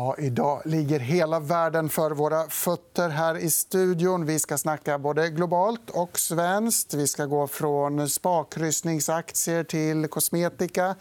Ja, 0.00 0.14
idag 0.18 0.62
ligger 0.64 1.00
hela 1.00 1.40
världen 1.40 1.88
för 1.88 2.10
våra 2.10 2.48
fötter 2.48 3.08
här 3.08 3.38
i 3.38 3.50
studion. 3.50 4.26
Vi 4.26 4.38
ska 4.38 4.58
snacka 4.58 4.98
både 4.98 5.30
globalt 5.30 5.90
och 5.90 6.18
svenskt. 6.18 6.94
Vi 6.94 7.06
ska 7.06 7.26
gå 7.26 7.46
från 7.46 8.08
spakryssningsaktier 8.08 9.64
till 9.64 10.08
kosmetika. 10.08 10.94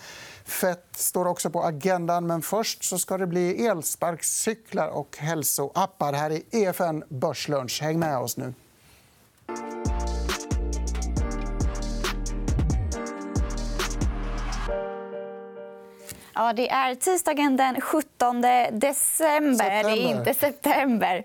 Fett 0.46 0.88
står 0.92 1.26
också 1.26 1.50
på 1.50 1.64
agendan. 1.64 2.28
Men 2.28 2.42
först 2.42 2.84
så 2.84 3.00
ska 3.00 3.18
det 3.18 3.28
bli 3.28 3.66
elsparkcyklar 3.68 4.88
och 4.88 5.18
hälsoappar 5.18 6.14
här 6.14 6.32
i 6.32 6.46
EFN 6.52 7.04
Börslunch. 7.10 7.82
Häng 7.82 8.00
med 8.00 8.18
oss 8.18 8.38
nu. 8.38 8.54
Ja, 16.38 16.54
det 16.54 16.70
är 16.70 16.96
tisdagen 16.96 17.58
den 17.58 17.82
17 17.82 18.42
december. 18.72 18.84
September. 18.84 19.84
Det 19.84 19.90
är 19.90 20.18
inte 20.18 20.34
september. 20.34 21.24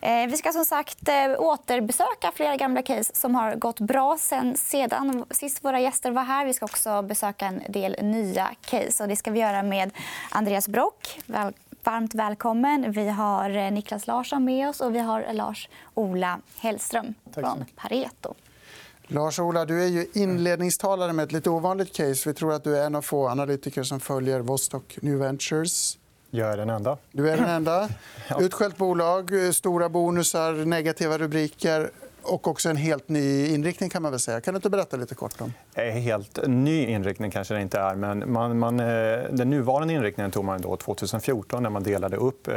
Eh, 0.00 0.26
vi 0.26 0.36
ska 0.36 0.52
som 0.52 0.64
sagt 0.64 1.08
eh, 1.08 1.14
återbesöka 1.38 2.32
flera 2.34 2.56
gamla 2.56 2.82
case 2.82 3.14
som 3.14 3.34
har 3.34 3.54
gått 3.54 3.80
bra 3.80 4.16
sen 4.20 4.56
sedan 4.56 5.24
sist 5.30 5.64
våra 5.64 5.80
gäster 5.80 6.10
var 6.10 6.22
här. 6.22 6.46
Vi 6.46 6.54
ska 6.54 6.64
också 6.64 7.02
besöka 7.02 7.46
en 7.46 7.62
del 7.68 7.96
nya 8.02 8.50
case. 8.60 9.02
Och 9.02 9.08
det 9.08 9.16
ska 9.16 9.30
vi 9.30 9.40
göra 9.40 9.62
med 9.62 9.90
Andreas 10.30 10.68
Brock. 10.68 11.20
Väl 11.26 11.52
varmt 11.84 12.14
välkommen. 12.14 12.92
Vi 12.92 13.08
har 13.08 13.50
eh, 13.56 13.70
Niklas 13.70 14.06
Larsson 14.06 14.44
med 14.44 14.68
oss 14.68 14.80
och 14.80 14.94
vi 14.94 14.98
har 14.98 15.32
Lars-Ola 15.32 16.38
Hellström 16.60 17.14
från 17.34 17.64
Pareto. 17.76 18.34
Lars-Ola, 19.10 19.64
du 19.64 19.82
är 19.82 19.86
ju 19.86 20.06
inledningstalare 20.12 21.12
med 21.12 21.22
ett 21.22 21.32
lite 21.32 21.50
ovanligt 21.50 21.92
case. 21.92 22.28
Vi 22.28 22.34
tror 22.34 22.52
att 22.52 22.64
du 22.64 22.76
är 22.76 22.86
en 22.86 22.94
av 22.94 23.02
få 23.02 23.28
analytiker 23.28 23.82
som 23.82 24.00
följer 24.00 24.40
Vostok 24.40 24.98
New 25.02 25.18
Ventures. 25.18 25.98
Jag 26.30 26.52
är 26.52 26.56
den 26.56 26.70
enda. 26.70 26.98
Du 27.12 27.30
är 27.30 27.36
den 27.36 27.48
enda. 27.48 27.88
Utskällt 28.40 28.76
bolag, 28.76 29.30
stora 29.52 29.88
bonusar, 29.88 30.52
negativa 30.52 31.18
rubriker 31.18 31.90
och 32.22 32.48
också 32.48 32.68
en 32.68 32.76
helt 32.76 33.08
ny 33.08 33.46
inriktning. 33.46 33.90
kan 33.90 34.02
man 34.02 34.10
väl 34.10 34.20
säga. 34.20 34.40
Kan 34.40 34.54
du 34.54 34.56
inte 34.56 34.70
berätta 34.70 34.96
lite 34.96 35.14
kort 35.14 35.40
om? 35.40 35.52
En 35.74 35.92
helt 35.92 36.38
ny 36.46 36.86
inriktning 36.86 37.30
kanske 37.30 37.54
det 37.54 37.60
inte 37.60 37.80
är. 37.80 37.94
Men 37.94 38.32
man, 38.32 38.58
man, 38.58 38.80
eh, 38.80 38.86
den 39.30 39.50
nuvarande 39.50 39.94
inriktningen 39.94 40.30
tog 40.30 40.44
man 40.44 40.60
då 40.60 40.76
2014 40.76 41.62
när 41.62 41.70
man 41.70 41.82
delade 41.82 42.16
upp 42.16 42.48
eh, 42.48 42.54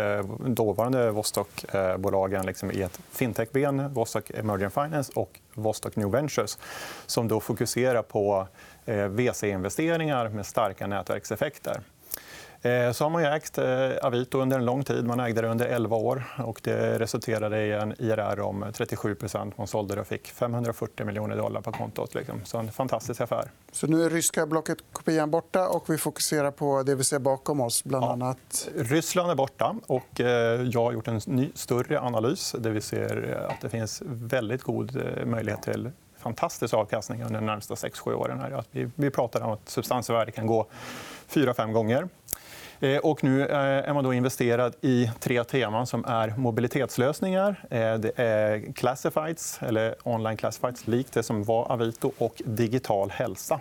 dåvarande 0.48 1.12
Vostok-bolagen 1.12 2.46
liksom 2.46 2.72
i 2.72 2.82
ett 2.82 3.00
fintech-ben, 3.12 3.94
Vostok 3.94 4.30
Emerging 4.30 4.72
Finance 4.72 5.12
och 5.16 5.40
Vostok 5.54 5.96
New 5.96 6.12
Ventures 6.12 6.58
som 7.06 7.28
då 7.28 7.40
fokuserar 7.40 8.02
på 8.02 8.48
VC-investeringar 9.10 10.30
med 10.30 10.46
starka 10.46 10.88
nätverkseffekter. 10.88 11.82
Eh, 12.64 12.92
så 12.92 13.06
har 13.06 13.10
man 13.10 13.24
ägt 13.24 13.58
eh, 13.58 13.66
Avito 14.02 14.42
under 14.42 14.58
en 14.58 14.66
lång 14.66 14.84
tid. 14.84 15.06
Man 15.06 15.20
ägde 15.20 15.42
det 15.42 15.48
under 15.48 15.66
11 15.66 15.96
år. 15.96 16.24
och 16.38 16.60
Det 16.64 17.00
resulterade 17.00 17.66
i 17.66 17.72
en 17.72 17.94
IRR 18.02 18.40
om 18.40 18.66
37 18.74 19.16
Man 19.56 19.68
sålde 19.68 19.96
det 19.96 20.02
och 20.02 20.08
fick 20.08 20.28
540 20.28 21.06
miljoner 21.06 21.38
dollar 21.38 21.62
på 21.62 21.72
kontot. 21.72 22.16
Liksom. 22.16 22.46
Så 22.46 22.58
en 22.58 22.72
fantastisk 22.72 23.22
affär. 23.22 23.52
Så 23.72 23.88
nu 23.88 24.04
är 24.04 24.10
ryska 24.10 24.46
blocket-kopian 24.46 25.32
borta 25.32 25.68
och 25.68 25.90
vi 25.90 25.98
fokuserar 25.98 26.52
på 26.52 26.84
det 26.84 26.96
vi 26.96 27.04
ser 27.04 27.20
bakom 27.20 27.62
oss. 27.62 27.84
Bland 27.84 28.06
annat... 28.06 28.70
Ja. 28.76 28.84
Ryssland 28.84 29.32
är 29.32 29.36
borta. 29.36 29.76
och 29.88 30.22
eh, 30.22 30.62
Jag 30.62 30.84
har 30.84 30.92
gjort 30.92 31.08
en 31.08 31.22
ny, 31.26 31.52
större 31.56 32.00
analys 32.00 32.56
där 32.60 32.70
vi 32.70 32.82
ser 32.82 33.48
att 33.50 33.62
det 33.62 33.70
finns 33.70 34.04
väldigt 34.06 34.64
god 34.64 35.02
möjlighet 35.26 35.64
till 35.64 35.92
fantastisk 36.22 36.74
avkastning 36.74 37.24
under 37.24 37.40
de 37.40 37.46
närmaste 37.46 37.74
6-7 37.74 38.14
åren. 38.14 38.64
Vi 38.96 39.10
pratar 39.10 39.42
om 39.42 39.52
att 39.52 39.70
substansvärdet 39.70 40.36
kan 40.36 40.48
gå 40.48 40.68
4-5 41.30 41.72
gånger. 41.72 42.08
Eh, 42.82 42.98
och 42.98 43.24
nu 43.24 43.46
eh, 43.46 43.90
är 43.90 43.94
man 43.94 44.04
då 44.04 44.14
investerad 44.14 44.76
i 44.82 45.12
tre 45.20 45.44
teman 45.44 45.88
som 45.88 46.06
är 46.06 46.34
mobilitetslösningar, 46.38 47.66
eh, 47.70 47.94
det 47.96 48.20
är 48.20 48.74
classifieds, 48.74 49.60
eller 49.62 49.96
online 50.04 50.38
classifieds, 50.38 50.88
likt 50.88 51.14
det 51.14 51.24
som 51.24 51.44
var 51.44 51.72
Avito, 51.72 52.12
och 52.18 52.42
digital 52.46 53.10
hälsa. 53.10 53.60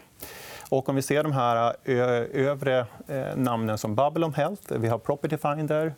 Och 0.69 0.89
om 0.89 0.97
vi 0.97 1.03
ser 1.03 1.23
de 1.23 1.33
här 1.33 1.75
övre 2.35 2.87
namnen 3.35 3.79
som 3.79 3.95
Babylon 3.95 4.35
Health, 4.35 4.63
vi 4.77 4.89
har 4.89 4.99
Property 4.99 5.37
Finder, 5.37 5.95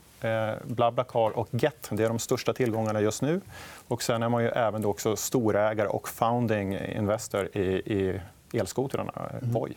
BlaBlaCar 0.64 1.38
och 1.38 1.48
Get. 1.50 1.88
Det 1.90 2.04
är 2.04 2.08
de 2.08 2.18
största 2.18 2.52
tillgångarna 2.52 3.00
just 3.00 3.22
nu. 3.22 3.40
Och 3.88 4.02
sen 4.02 4.22
är 4.22 4.28
man 4.28 4.42
ju 4.42 4.48
även 4.48 4.82
då 4.82 4.90
också 4.90 5.16
storägare 5.16 5.88
och 5.88 6.08
founding 6.08 6.78
investor 6.78 7.56
i, 7.56 8.20
elskotrarna, 8.52 9.12
Voi. 9.40 9.74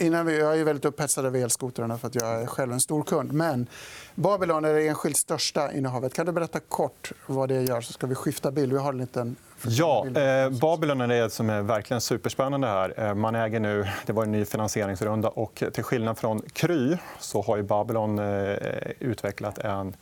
Innan 0.00 0.26
vi, 0.26 0.38
jag 0.38 0.60
är 0.60 0.64
väldigt 0.64 0.84
upphetsad 0.84 1.26
över 1.26 1.38
elskotrarna 1.38 1.98
för 1.98 2.08
att 2.08 2.14
jag 2.14 2.42
är 2.42 2.46
själv 2.46 2.72
en 2.72 2.80
stor 2.80 3.02
kund. 3.02 3.32
Men 3.32 3.66
Babylon 4.14 4.64
är 4.64 4.74
det 4.74 4.88
enskilt 4.88 5.16
största 5.16 5.72
innehavet. 5.72 6.14
Kan 6.14 6.26
du 6.26 6.32
berätta 6.32 6.60
kort 6.60 7.12
vad 7.26 7.48
det 7.48 7.62
gör? 7.62 7.80
så 7.80 7.92
ska 7.92 8.06
vi 8.06 8.14
skifta 8.14 8.50
bild. 8.50 8.72
Vi 8.72 8.78
har 8.78 8.92
en 8.92 8.98
liten 8.98 9.36
Ja, 9.64 10.06
eh, 10.06 10.50
Babylon 10.50 11.00
är 11.00 11.08
det 11.08 11.30
som 11.30 11.50
är 11.50 11.62
verkligen 11.62 12.00
superspännande. 12.00 12.66
här. 12.66 12.94
Eh, 12.96 13.14
man 13.14 13.34
äger 13.34 13.60
nu, 13.60 13.88
det 14.06 14.12
var 14.12 14.22
en 14.22 14.32
ny 14.32 14.44
finansieringsrunda. 14.44 15.28
och 15.28 15.62
Till 15.72 15.84
skillnad 15.84 16.18
från 16.18 16.42
Kry 16.52 16.96
så 17.20 17.42
har 17.42 17.56
ju 17.56 17.62
Babylon 17.62 18.18
eh, 18.18 18.56
utvecklat 18.98 19.58
en 19.58 19.94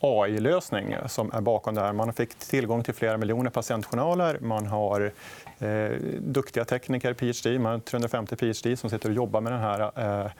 AI-lösning 0.00 0.96
som 1.06 1.32
är 1.32 1.40
bakom 1.40 1.74
det 1.74 1.80
här. 1.80 1.92
Man 1.92 2.12
fick 2.12 2.34
tillgång 2.34 2.82
till 2.82 2.94
flera 2.94 3.16
miljoner 3.16 3.50
patientjournaler. 3.50 4.38
Man 4.40 4.66
har 4.66 5.12
eh, 5.58 5.90
duktiga 6.20 6.64
tekniker, 6.64 7.14
PhD. 7.14 7.58
Man 7.58 7.72
har 7.72 7.78
350 7.78 8.36
PhD 8.36 8.76
som 8.76 8.90
sitter 8.90 9.08
och 9.08 9.14
jobbar 9.14 9.40
med 9.40 9.52
den 9.52 9.60
här 9.60 9.80
eh, 10.24 10.30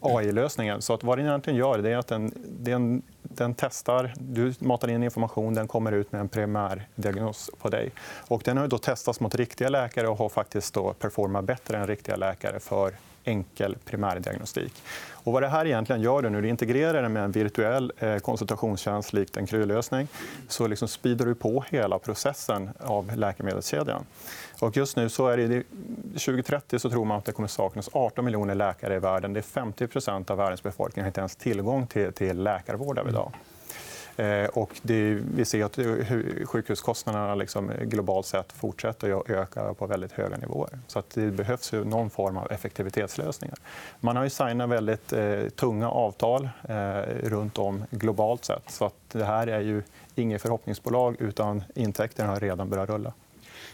AI-lösningen. 0.00 0.82
Så 0.82 0.94
att 0.94 1.04
vad 1.04 1.18
den 1.18 1.26
egentligen 1.26 1.58
gör 1.58 1.86
är 1.86 1.96
att 1.96 2.06
den, 2.06 2.32
den, 2.58 3.02
den, 3.22 3.54
testar. 3.54 4.14
Du 4.18 4.54
matar 4.58 4.90
in 4.90 5.02
information, 5.02 5.54
den 5.54 5.68
kommer 5.68 5.92
ut 5.92 6.12
med 6.12 6.20
en 6.20 6.28
primärdiagnos 6.28 7.50
på 7.58 7.68
dig. 7.68 7.90
Och 8.28 8.42
den 8.44 8.56
har 8.56 8.68
då 8.68 8.78
testats 8.78 9.20
mot 9.20 9.34
riktiga 9.34 9.68
läkare 9.68 10.08
och 10.08 10.18
har 10.18 10.28
faktiskt 10.28 10.74
då 10.74 10.92
performat 10.92 11.44
bättre 11.44 11.78
än 11.78 11.86
riktiga 11.86 12.16
läkare 12.16 12.60
för 12.60 12.94
enkel 13.24 13.76
primärdiagnostik. 13.84 14.82
Och 15.24 15.32
vad 15.32 15.42
det 15.42 15.48
här 15.48 15.66
egentligen 15.66 16.02
gör 16.02 16.22
nu, 16.22 16.40
du 16.40 16.48
integrerar 16.48 17.02
det 17.02 17.08
med 17.08 17.24
en 17.24 17.32
virtuell 17.32 17.92
eh, 17.98 18.16
konsultationstjänst 18.16 19.12
likt 19.12 19.36
en 19.36 19.46
krylösning 19.46 20.08
så 20.48 20.66
liksom 20.66 20.88
speedar 20.88 21.26
du 21.26 21.34
på 21.34 21.64
hela 21.70 21.98
processen 21.98 22.70
av 22.80 23.16
läkemedelskedjan. 23.16 24.04
Och 24.60 24.76
just 24.76 24.96
nu 24.96 25.08
så 25.08 25.28
är 25.28 25.36
det 25.36 25.62
2030 26.12 26.78
så 26.78 26.90
tror 26.90 27.04
man 27.04 27.18
att 27.18 27.24
det 27.24 27.32
kommer 27.32 27.48
saknas 27.48 27.88
18 27.92 28.24
miljoner 28.24 28.54
läkare 28.54 28.94
i 28.94 28.98
världen. 28.98 29.32
Det 29.32 29.40
är 29.40 29.60
50% 29.62 30.30
av 30.30 30.36
världens 30.36 30.62
befolkning 30.62 31.02
har 31.02 31.08
inte 31.08 31.20
ens 31.20 31.36
tillgång 31.36 31.86
till, 31.86 32.12
till 32.12 32.42
läkarvård 32.42 33.00
idag. 33.08 33.32
Eh, 34.16 34.44
och 34.44 34.70
det, 34.82 35.18
vi 35.34 35.44
ser 35.44 35.64
att 35.64 35.78
sjukhuskostnaderna 36.48 37.34
liksom 37.34 37.72
globalt 37.80 38.26
sett 38.26 38.52
fortsätter 38.52 39.20
att 39.20 39.30
öka 39.30 39.74
på 39.74 39.86
väldigt 39.86 40.12
höga 40.12 40.36
nivåer. 40.36 40.78
Så 40.86 40.98
att 40.98 41.10
det 41.10 41.30
behövs 41.30 41.72
ju 41.72 41.84
någon 41.84 42.10
form 42.10 42.36
av 42.36 42.52
effektivitetslösningar. 42.52 43.58
Man 44.00 44.16
har 44.16 44.24
ju 44.24 44.30
signat 44.30 44.68
väldigt 44.68 45.12
eh, 45.12 45.48
tunga 45.56 45.90
avtal 45.90 46.48
eh, 46.68 46.74
runt 47.22 47.58
om 47.58 47.84
globalt 47.90 48.44
sett. 48.44 48.70
Så 48.70 48.84
att 48.84 48.94
det 49.12 49.24
här 49.24 49.46
är 49.46 49.60
ju 49.60 49.82
inget 50.14 50.42
förhoppningsbolag, 50.42 51.16
utan 51.18 51.64
intäkterna 51.74 52.28
har 52.32 52.40
redan 52.40 52.68
börjat 52.68 52.88
rulla. 52.88 53.12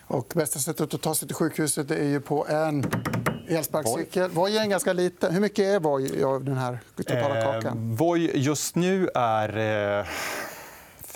Och 0.01 0.33
bästa 0.35 0.59
sättet 0.59 0.95
att 0.95 1.03
ta 1.03 1.15
sig 1.15 1.29
till 1.29 1.37
sjukhuset 1.37 1.91
är 1.91 2.05
ju 2.05 2.21
på 2.21 2.47
en 2.49 2.85
elsparkcykel. 3.49 4.31
Voi 4.31 4.57
är 4.57 4.63
en 4.63 4.71
ganska 4.71 4.93
liten. 4.93 5.33
Hur 5.33 5.41
mycket 5.41 5.65
är 5.65 5.81
Voi 5.81 6.23
av 6.23 6.45
den 6.45 6.57
här 6.57 6.79
totala 6.97 7.43
kakan? 7.43 7.79
Eh, 7.79 7.97
Voi 7.97 8.31
just 8.35 8.75
nu 8.75 9.09
är 9.15 9.59
eh... 10.01 10.07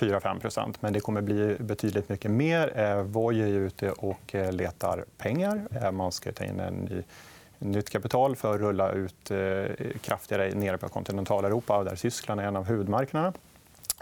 4-5 0.02 0.74
men 0.80 0.92
det 0.92 1.00
kommer 1.00 1.20
bli 1.20 1.56
betydligt 1.60 2.08
mycket 2.08 2.30
mer. 2.30 2.78
Eh, 2.78 3.02
Voi 3.02 3.42
är 3.42 3.46
ute 3.46 3.90
och 3.90 4.34
eh, 4.34 4.52
letar 4.52 5.04
pengar. 5.18 5.68
Eh, 5.82 5.90
man 5.90 6.12
ska 6.12 6.32
ta 6.32 6.44
in 6.44 6.60
en 6.60 6.74
ny 6.74 7.02
nytt 7.58 7.90
kapital 7.90 8.36
för 8.36 8.54
att 8.54 8.60
rulla 8.60 8.92
ut 8.92 9.30
kraftigare 10.00 10.54
nere 10.54 10.78
på 10.78 10.88
kontinentaleuropa 10.88 11.84
där 11.84 11.96
Tyskland 11.96 12.40
är 12.40 12.44
en 12.44 12.56
av 12.56 12.64
huvudmarknaderna. 12.64 13.32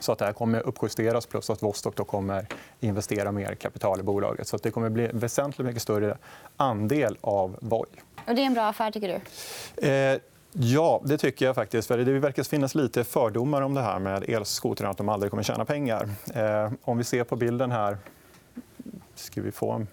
Så 0.01 0.13
att 0.13 0.19
det 0.19 0.25
här 0.25 0.33
kommer 0.33 0.61
uppjusteras 0.67 1.27
plus 1.27 1.51
att 1.51 1.63
Vostok 1.63 1.97
då 1.97 2.05
kommer 2.05 2.47
investera 2.81 3.33
mer 3.33 3.55
kapital 3.55 4.01
i 4.01 4.03
bolaget. 4.03 4.49
Så 4.49 4.57
att 4.57 4.63
det 4.63 4.71
kommer 4.71 4.91
bli 4.91 5.11
väsentligt 5.13 5.67
mycket 5.67 5.83
större 5.83 6.17
andel 6.57 7.17
av 7.21 7.57
Voi. 7.61 7.87
Och 8.27 8.35
det 8.35 8.43
är 8.43 8.47
en 8.47 8.55
bra 8.55 8.69
affär, 8.69 8.91
tycker 8.91 9.21
du? 9.79 9.89
Eh... 9.89 10.21
Ja, 10.53 11.01
det 11.05 11.19
tycker 11.19 11.47
jag. 11.47 11.55
faktiskt. 11.55 11.89
Det 11.89 12.19
verkar 12.19 12.43
finnas 12.43 12.75
lite 12.75 13.05
fördomar 13.05 13.63
om 13.63 13.75
det 13.75 13.81
här 13.81 13.99
med 13.99 14.29
elskotrarna, 14.29 14.91
att 14.91 14.97
de 14.97 15.09
aldrig 15.09 15.31
kommer 15.31 15.43
tjäna 15.43 15.65
pengar. 15.65 16.09
Eh, 16.35 16.73
om 16.83 16.99
vi 16.99 17.05
ser 17.05 17.25
på 17.25 17.37
bilden 17.37 17.71
här... 17.71 17.99
Ska 19.15 19.43
vi 19.43 19.53
få 19.53 19.73
en 19.73 19.87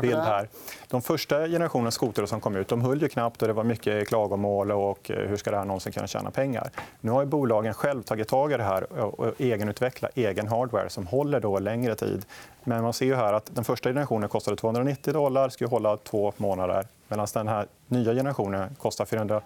bild 0.00 0.16
här. 0.16 0.48
De 0.88 1.02
första 1.02 1.48
generationens 1.48 1.94
skotrar 1.94 2.26
som 2.26 2.40
kom 2.40 2.56
ut 2.56 2.68
de 2.68 2.80
höll 2.80 3.02
ju 3.02 3.08
knappt 3.08 3.42
och 3.42 3.48
det 3.48 3.54
var 3.54 3.64
mycket 3.64 4.08
klagomål. 4.08 4.72
och 4.72 5.10
eh, 5.10 5.28
Hur 5.28 5.36
ska 5.36 5.50
det 5.50 5.56
här 5.56 5.64
någonsin 5.64 5.92
kunna 5.92 6.06
tjäna 6.06 6.30
pengar? 6.30 6.70
Nu 7.00 7.10
har 7.10 7.24
bolagen 7.24 7.74
själv 7.74 8.02
tagit 8.02 8.28
tag 8.28 8.52
i 8.52 8.56
det 8.56 8.62
här 8.62 8.92
och 8.92 9.40
egenutvecklat 9.40 10.10
egen 10.14 10.48
hardware 10.48 10.88
som 10.88 11.06
håller 11.06 11.40
då 11.40 11.58
längre 11.58 11.94
tid. 11.94 12.24
Men 12.64 12.82
man 12.82 12.92
ser 12.92 13.06
ju 13.06 13.14
här 13.14 13.32
att 13.32 13.50
den 13.54 13.64
första 13.64 13.88
generationen 13.88 14.28
kostade 14.28 14.56
290 14.56 15.12
dollar, 15.12 15.48
skulle 15.48 15.70
hålla 15.70 15.96
två 15.96 16.32
månader 16.36 16.86
medan 17.08 17.26
den 17.34 17.48
här 17.48 17.66
nya 17.86 18.14
generationen 18.14 18.74
kostar 18.78 19.04
400 19.04 19.40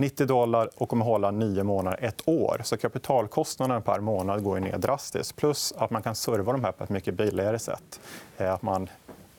90 0.00 0.26
dollar 0.26 0.70
och 0.76 0.88
kommer 0.88 1.04
hålla 1.04 1.30
nio 1.30 1.62
månader, 1.62 1.98
ett 2.02 2.22
år. 2.28 2.60
Så 2.64 2.76
kapitalkostnaden 2.76 3.82
per 3.82 4.00
månad 4.00 4.44
går 4.44 4.60
ner 4.60 4.78
drastiskt. 4.78 5.36
Plus 5.36 5.72
att 5.76 5.90
man 5.90 6.02
kan 6.02 6.14
serva 6.14 6.52
de 6.52 6.64
här 6.64 6.72
på 6.72 6.84
ett 6.84 6.90
mycket 6.90 7.14
billigare 7.14 7.58
sätt. 7.58 8.00
Eh, 8.38 8.54
att 8.54 8.62
man 8.62 8.88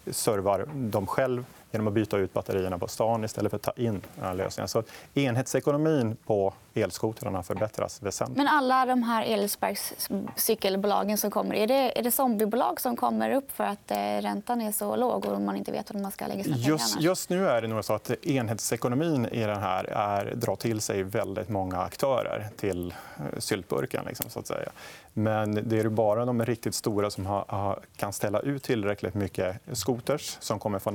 servar 0.08 0.66
dem 0.74 1.08
själv 1.08 1.46
genom 1.72 1.88
att 1.88 1.94
byta 1.94 2.18
ut 2.18 2.34
batterierna 2.34 2.78
på 2.78 2.88
stan 2.88 3.24
istället 3.24 3.50
för 3.50 3.58
att 3.58 3.62
ta 3.62 3.74
in 3.76 4.02
lösningen. 4.36 4.68
Så 4.68 4.84
enhetsekonomin 5.14 6.18
på 6.26 6.54
elskotrarna 6.74 7.44
förbättras 7.44 8.02
väsentligt. 8.02 8.38
Men 8.38 8.48
alla 8.48 8.86
de 8.86 9.04
här 9.04 9.24
elsparkcykelbolagen 9.24 11.18
som 11.18 11.32
kommer, 11.32 11.56
är 11.56 11.68
det, 11.68 12.00
är 12.00 12.04
det 12.04 12.12
zombiebolag 12.12 12.82
som 12.82 12.96
kommer 12.96 13.32
upp 13.32 13.52
för 13.52 13.64
att 13.64 13.92
eh, 13.92 13.98
räntan 13.98 14.62
är 14.62 14.72
så 14.72 14.96
låg 14.96 15.26
och 15.26 15.42
man 15.42 15.56
inte 15.56 15.72
vet 15.72 15.94
hur 15.94 16.00
man 16.00 16.12
ska 16.12 16.28
lägga 16.28 16.44
sina 16.44 16.56
pengar? 16.56 16.70
Just, 16.70 17.02
just 17.02 17.30
nu 17.30 17.48
är 17.48 17.62
det 17.62 17.68
nog 17.68 17.86
så 17.86 17.94
att 17.94 18.26
enhetsekonomin 18.26 19.26
i 19.26 19.40
den 19.40 19.60
här 19.60 19.84
är, 19.84 20.36
drar 20.36 20.56
till 20.56 20.82
sig 20.82 21.04
väldigt 21.04 21.50
många 21.50 21.78
aktörer 21.78 22.50
till 22.58 22.94
eh, 23.18 23.40
syltburken. 23.40 24.06
Liksom, 24.06 24.30
så 24.30 24.40
att 24.40 24.48
säga. 24.48 24.70
Men 25.14 25.70
det 25.70 25.80
är 25.80 25.90
bara 25.90 26.26
de 26.26 26.46
riktigt 26.46 26.76
stora 26.76 27.10
som 27.10 27.26
har, 27.26 27.80
kan 27.96 28.14
ställa 28.14 28.40
ut 28.40 28.64
tillräckligt 28.64 29.14
mycket 29.14 29.58
skoters 29.74 30.38
som 30.40 30.60
kommer 30.60 30.80
få 30.80 30.92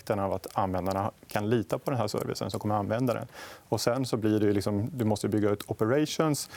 effekten 0.00 0.18
av 0.18 0.32
att 0.32 0.46
användarna 0.52 1.10
kan 1.28 1.50
lita 1.50 1.78
på 1.78 1.90
den 1.90 2.00
här 2.00 2.08
servicen 2.08 2.50
som 2.50 2.60
kommer 2.60 2.74
använda 2.74 3.14
den. 3.14 3.26
Och 3.68 3.80
sen 3.80 4.06
så 4.06 4.16
blir 4.16 4.40
det 4.40 4.52
liksom, 4.52 4.90
du 4.92 5.04
måste 5.04 5.28
bygga 5.28 5.50
ut 5.50 5.70
operations 5.70 6.50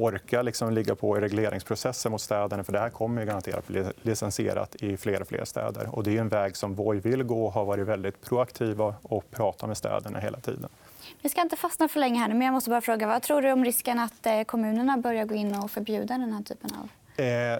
orka 0.00 0.42
liksom 0.42 0.72
ligga 0.72 0.94
på 0.94 1.16
i 1.16 1.20
regleringsprocessen 1.20 2.12
mot 2.12 2.20
städerna. 2.20 2.64
För 2.64 2.72
det 2.72 2.78
här 2.78 2.90
kommer 2.90 3.20
ju 3.20 3.26
garanterat 3.26 3.66
bli 3.66 3.84
licensierat 4.02 4.74
i 4.74 4.96
fler 4.96 5.20
och 5.20 5.28
fler 5.28 5.44
städer. 5.44 5.88
Och 5.92 6.04
det 6.04 6.16
är 6.16 6.20
en 6.20 6.28
väg 6.28 6.56
som 6.56 6.74
Voi 6.74 7.00
vill 7.00 7.22
gå 7.22 7.46
och 7.46 7.52
har 7.52 7.64
varit 7.64 7.86
väldigt 7.86 8.22
proaktiva 8.22 8.94
och 9.02 9.30
pratar 9.30 9.66
med 9.66 9.76
städerna 9.76 10.18
hela 10.18 10.40
tiden. 10.40 10.68
Vi 11.22 11.28
ska 11.28 11.40
inte 11.40 11.56
fastna 11.56 11.88
för 11.88 12.00
länge 12.00 12.20
här 12.20 12.28
men 12.28 12.42
jag 12.42 12.52
måste 12.52 12.70
bara 12.70 12.80
fråga 12.80 13.06
vad 13.06 13.22
tror 13.22 13.42
du 13.42 13.52
om 13.52 13.64
risken 13.64 13.98
att 13.98 14.26
eh, 14.26 14.42
kommunerna 14.42 14.98
börjar 14.98 15.24
gå 15.24 15.34
in 15.34 15.54
och 15.54 15.70
förbjuda 15.70 16.18
den 16.18 16.32
här 16.32 16.42
typen 16.42 16.70
av 16.74 16.88
Eh, 17.18 17.58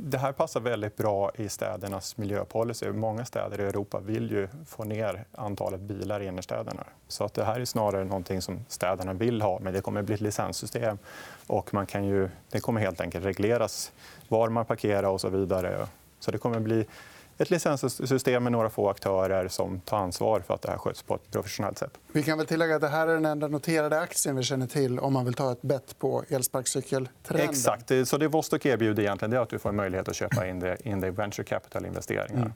det 0.00 0.18
här 0.18 0.32
passar 0.32 0.60
väldigt 0.60 0.96
bra 0.96 1.30
i 1.34 1.48
städernas 1.48 2.16
miljöpolicy. 2.16 2.90
Många 2.90 3.24
städer 3.24 3.60
i 3.60 3.64
Europa 3.64 4.00
vill 4.00 4.30
ju 4.30 4.48
få 4.66 4.84
ner 4.84 5.24
antalet 5.32 5.80
bilar 5.80 6.20
i 6.22 6.26
innerstäderna. 6.26 6.84
Så 7.08 7.24
att 7.24 7.34
det 7.34 7.44
här 7.44 7.60
är 7.60 7.64
snarare 7.64 8.04
någonting 8.04 8.42
som 8.42 8.64
städerna 8.68 9.12
vill 9.12 9.42
ha. 9.42 9.58
Men 9.58 9.72
det 9.72 9.80
kommer 9.80 10.00
att 10.00 10.06
bli 10.06 10.14
ett 10.14 10.20
licenssystem. 10.20 10.98
Och 11.46 11.74
man 11.74 11.86
kan 11.86 12.04
ju, 12.04 12.28
det 12.50 12.60
kommer 12.60 12.80
helt 12.80 13.00
enkelt 13.00 13.24
regleras 13.24 13.92
var 14.28 14.48
man 14.48 14.64
parkerar 14.64 15.08
och 15.08 15.20
så 15.20 15.28
vidare. 15.28 15.86
Så 16.20 16.30
det 16.30 16.38
kommer 16.38 16.56
att 16.56 16.62
bli 16.62 16.86
ett 17.38 17.50
licenssystem 17.50 18.42
med 18.42 18.52
några 18.52 18.70
få 18.70 18.88
aktörer 18.90 19.48
som 19.48 19.80
tar 19.80 19.98
ansvar 19.98 20.40
för 20.40 20.54
att 20.54 20.62
det 20.62 20.70
här 20.70 20.78
sköts 20.78 21.02
på 21.02 21.14
ett 21.14 21.30
professionellt 21.30 21.78
sätt. 21.78 21.98
Vi 22.12 22.22
kan 22.22 22.38
väl 22.38 22.46
tillägga 22.46 22.74
att 22.74 22.80
det 22.80 22.88
här 22.88 23.08
är 23.08 23.14
den 23.14 23.24
enda 23.24 23.48
noterade 23.48 24.00
aktien 24.00 24.36
vi 24.36 24.42
känner 24.42 24.66
till 24.66 24.98
om 24.98 25.12
man 25.12 25.24
vill 25.24 25.34
ta 25.34 25.52
ett 25.52 25.62
bett 25.62 25.98
på 25.98 26.24
elsparkcykeltrenden. 26.28 27.48
Exakt. 27.50 27.92
Så 28.04 28.16
det 28.16 28.28
Vostok 28.28 28.66
erbjuder 28.66 29.02
egentligen 29.02 29.32
är 29.32 29.38
att 29.38 29.48
du 29.48 29.58
får 29.58 29.72
möjlighet 29.72 30.08
att 30.08 30.16
köpa 30.16 30.46
in 30.46 30.60
det, 30.60 30.76
in 30.84 31.00
det 31.00 31.06
i 31.06 31.10
venture 31.10 31.44
capital-investeringar. 31.44 32.40
Mm. 32.40 32.52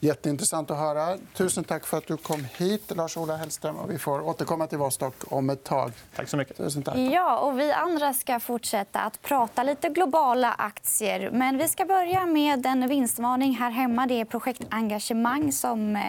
Jätteintressant 0.00 0.70
att 0.70 0.78
höra. 0.78 1.18
Tusen 1.34 1.64
tack 1.64 1.86
för 1.86 1.98
att 1.98 2.06
du 2.06 2.16
kom 2.16 2.46
hit, 2.56 2.92
Lars-Ola 2.96 3.36
Hellström. 3.36 3.76
Vi 3.88 3.98
får 3.98 4.20
återkomma 4.20 4.66
till 4.66 4.78
Vostok 4.78 5.32
om 5.32 5.50
ett 5.50 5.64
tag. 5.64 5.92
Tack 6.16 6.28
så 6.28 6.36
mycket. 6.36 6.56
Tusen 6.56 6.82
tack. 6.82 6.96
Ja, 6.96 7.38
och 7.38 7.58
vi 7.58 7.72
andra 7.72 8.14
ska 8.14 8.40
fortsätta 8.40 9.00
att 9.00 9.22
prata 9.22 9.62
lite 9.62 9.88
globala 9.88 10.52
aktier. 10.52 11.30
Men 11.30 11.58
vi 11.58 11.68
ska 11.68 11.84
börja 11.84 12.26
med 12.26 12.66
en 12.66 12.88
vinstvarning 12.88 13.52
här 13.52 13.70
hemma. 13.70 14.06
Det 14.06 14.20
är 14.20 14.24
projektengagemang 14.24 15.52
som 15.52 15.96
eh, 15.96 16.02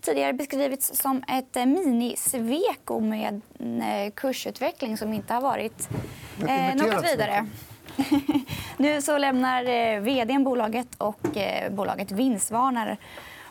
tidigare 0.00 0.32
beskrivits 0.32 1.00
som 1.02 1.22
ett 1.28 1.56
eh, 1.56 1.62
mini-Sweco 1.62 3.00
med 3.00 3.40
eh, 3.60 4.12
kursutveckling 4.14 4.96
som 4.96 5.12
inte 5.12 5.34
har 5.34 5.40
varit 5.40 5.88
eh, 6.48 6.74
något 6.74 7.04
vidare. 7.04 7.46
nu 8.76 9.02
så 9.02 9.18
lämnar 9.18 10.00
vd 10.00 10.38
bolaget 10.38 10.88
och 10.98 11.20
bolaget 11.70 12.12
vinstvarnar. 12.12 12.98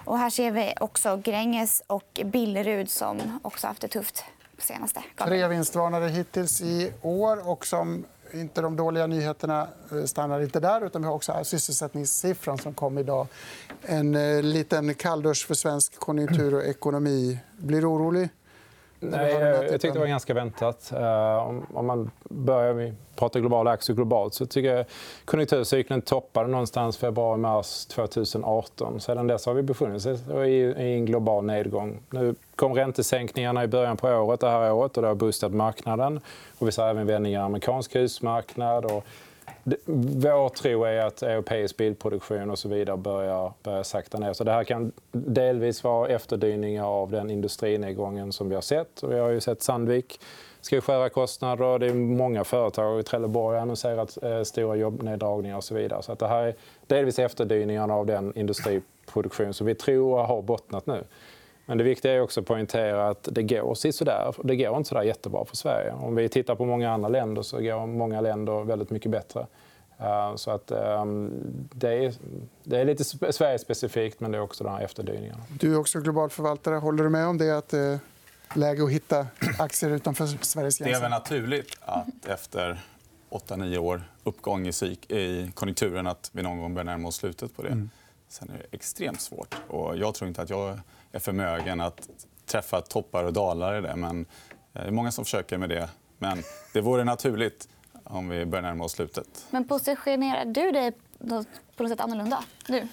Och 0.05 0.17
här 0.17 0.29
ser 0.29 0.51
vi 0.51 0.73
också 0.79 1.21
Gränges 1.23 1.83
och 1.87 2.21
Billerud 2.25 2.89
som 2.89 3.39
också 3.41 3.67
haft 3.67 3.81
det 3.81 3.87
tufft 3.87 4.23
senaste. 4.57 5.03
Tre 5.17 5.47
vinstvarnare 5.47 6.07
hittills 6.07 6.61
i 6.61 6.93
år. 7.01 7.49
och 7.49 7.65
som 7.65 8.05
inte 8.33 8.61
de 8.61 8.75
dåliga 8.75 9.07
nyheterna 9.07 9.67
eh, 9.91 10.03
stannar 10.03 10.41
inte 10.41 10.59
där. 10.59 10.85
utan 10.85 11.01
Vi 11.01 11.07
har 11.07 11.15
också 11.15 11.43
sysselsättningssiffran 11.43 12.57
som 12.57 12.73
kom 12.73 12.97
idag. 12.97 13.27
En 13.81 14.15
eh, 14.15 14.43
liten 14.43 14.93
kalldusch 14.93 15.47
för 15.47 15.53
svensk 15.53 15.99
konjunktur 15.99 16.53
och 16.53 16.63
ekonomi. 16.63 17.39
Blir 17.57 17.81
du 17.81 17.87
orolig? 17.87 18.29
Nej, 19.11 19.33
jag 19.33 19.69
tyckte 19.69 19.91
det 19.91 19.99
var 19.99 20.07
ganska 20.07 20.33
väntat. 20.33 20.91
Eh, 20.91 21.51
om 21.73 21.85
man 21.85 22.11
börjar 22.23 22.93
prata 23.15 23.39
globala 23.39 23.71
aktier 23.71 23.95
globalt 23.95 24.33
så 24.33 24.45
tycker 24.45 24.75
jag 24.75 24.85
konjunkturcykeln 25.25 26.01
toppade 26.01 26.47
någonstans 26.47 26.97
februari-mars 26.97 27.85
2018. 27.85 28.99
Sedan 28.99 29.27
dess 29.27 29.45
har 29.45 29.53
vi 29.53 29.61
befunnit 29.61 30.05
oss 30.05 30.29
i 30.47 30.73
en 30.77 31.05
global 31.05 31.45
nedgång. 31.45 31.99
Nu 32.09 32.35
kom 32.55 32.73
räntesänkningarna 32.73 33.63
i 33.63 33.67
början 33.67 33.97
på 33.97 34.07
året, 34.07 34.39
det 34.39 34.49
här 34.49 34.73
året 34.73 34.97
och 34.97 35.01
det 35.01 35.07
har 35.07 35.15
boostat 35.15 35.53
marknaden. 35.53 36.19
Och 36.57 36.67
vi 36.67 36.71
ser 36.71 36.87
även 36.87 37.07
vändningar 37.07 37.41
i 37.41 37.43
amerikansk 37.43 37.95
husmarknad. 37.95 38.85
Och 38.85 39.05
vår 39.85 40.49
tro 40.49 40.83
är 40.83 41.05
att 41.05 41.23
europeisk 41.23 41.77
bilproduktion 41.77 42.49
och 42.49 42.59
så 42.59 42.69
vidare 42.69 42.97
börjar, 42.97 43.53
börjar 43.63 43.83
sakta 43.83 44.19
ner. 44.19 44.33
Så 44.33 44.43
det 44.43 44.51
här 44.51 44.63
kan 44.63 44.91
delvis 45.11 45.83
vara 45.83 46.09
efterdyningar 46.09 46.85
av 46.85 47.11
den 47.11 47.29
industrinedgången 47.29 48.33
som 48.33 48.49
vi 48.49 48.55
har 48.55 48.61
sett. 48.61 49.03
vi 49.03 49.19
har 49.19 49.29
ju 49.29 49.41
sett 49.41 49.61
Sandvik 49.61 50.19
ska 50.61 50.81
skära 50.81 51.09
kostnader. 51.09 51.79
Det 51.79 51.85
är 51.85 51.93
många 51.93 52.43
företag. 52.43 52.99
i 52.99 53.03
Trelleborg 53.03 53.55
har 53.55 53.61
annonserat 53.61 54.17
eh, 54.23 54.43
stora 54.43 54.75
jobbneddragningar. 54.75 55.57
och 55.57 55.63
så 55.63 55.75
vidare. 55.75 56.03
Så 56.03 56.11
att 56.11 56.19
det 56.19 56.27
här 56.27 56.43
är 56.43 56.55
delvis 56.87 57.19
efterdyningarna 57.19 57.93
av 57.93 58.05
den 58.05 58.37
industriproduktion 58.37 59.53
som 59.53 59.67
vi 59.67 59.75
tror 59.75 60.23
har 60.23 60.41
bottnat 60.41 60.85
nu. 60.85 61.03
Men 61.65 61.77
det 61.77 61.83
viktiga 61.83 62.13
är 62.13 62.21
också 62.21 62.39
att 62.39 62.45
poängtera 62.45 63.09
att 63.09 63.29
det 63.31 63.43
går 63.43 63.91
sådär. 63.91 64.35
Det 64.43 64.55
går 64.55 64.77
inte 64.77 64.89
så 64.89 65.03
jättebra 65.03 65.45
för 65.45 65.55
Sverige. 65.55 65.93
Om 65.93 66.15
vi 66.15 66.29
tittar 66.29 66.55
på 66.55 66.65
många 66.65 66.91
andra 66.91 67.09
länder 67.09 67.41
så 67.41 67.61
går 67.61 67.87
många 67.87 68.21
länder 68.21 68.63
väldigt 68.63 68.89
mycket 68.89 69.11
bättre. 69.11 69.47
Eh, 69.99 70.35
så 70.35 70.51
att, 70.51 70.71
ehm, 70.71 71.31
det, 71.73 72.05
är, 72.05 72.13
det 72.63 72.79
är 72.79 72.85
lite 72.85 73.03
Sverige-specifikt, 73.33 74.19
men 74.19 74.31
det 74.31 74.37
är 74.37 74.41
också 74.41 74.63
de 74.63 74.73
här 74.73 74.81
efterdyningarna. 74.81 75.43
Du 75.59 75.73
är 75.73 75.79
också 75.79 75.99
global 75.99 76.29
förvaltare. 76.29 76.75
Håller 76.75 77.03
du 77.03 77.09
med 77.09 77.27
om 77.27 77.37
det? 77.37 77.57
att 77.57 77.69
det 77.69 77.79
är 77.79 77.99
läge 78.55 78.83
att 78.83 78.91
hitta 78.91 79.27
aktier 79.59 79.89
utanför 79.91 80.25
Sveriges 80.25 80.77
gränser? 80.77 80.85
Det 80.85 80.97
är 80.97 81.01
väl 81.01 81.11
naturligt 81.11 81.77
att 81.81 82.25
efter 82.27 82.81
8-9 83.29 83.77
år 83.77 84.03
uppgång 84.23 84.67
i 84.67 85.51
konjunkturen 85.53 86.07
att 86.07 86.29
vi 86.33 86.43
någon 86.43 86.59
gång 86.59 86.73
börjar 86.73 86.85
närma 86.85 87.07
oss 87.07 87.15
slutet 87.15 87.55
på 87.55 87.61
det. 87.61 87.87
Sen 88.33 88.49
är 88.49 88.57
det 88.57 88.75
extremt 88.75 89.21
svårt. 89.21 89.55
Och 89.67 89.97
jag 89.97 90.15
tror 90.15 90.27
inte 90.27 90.41
att 90.41 90.49
jag 90.49 90.79
är 91.11 91.19
förmögen 91.19 91.81
att 91.81 92.09
träffa 92.45 92.81
toppar 92.81 93.23
och 93.23 93.33
dalar 93.33 93.77
i 93.77 93.81
det. 93.81 93.95
Men 93.95 94.19
eh, 94.73 94.81
det 94.81 94.87
är 94.87 94.91
många 94.91 95.11
som 95.11 95.25
försöker 95.25 95.57
med 95.57 95.69
det. 95.69 95.89
Men 96.17 96.43
det 96.73 96.81
vore 96.81 97.03
naturligt 97.03 97.69
om 98.03 98.29
vi 98.29 98.45
börjar 98.45 98.61
närma 98.61 98.83
oss 98.83 98.91
slutet. 98.91 99.45
Men 99.49 99.67
positionerar 99.67 100.45
du 100.45 100.71
dig 100.71 100.91
på 101.77 101.83
något 101.83 101.89
sätt 101.89 101.99
annorlunda 101.99 102.43
nu? 102.67 102.87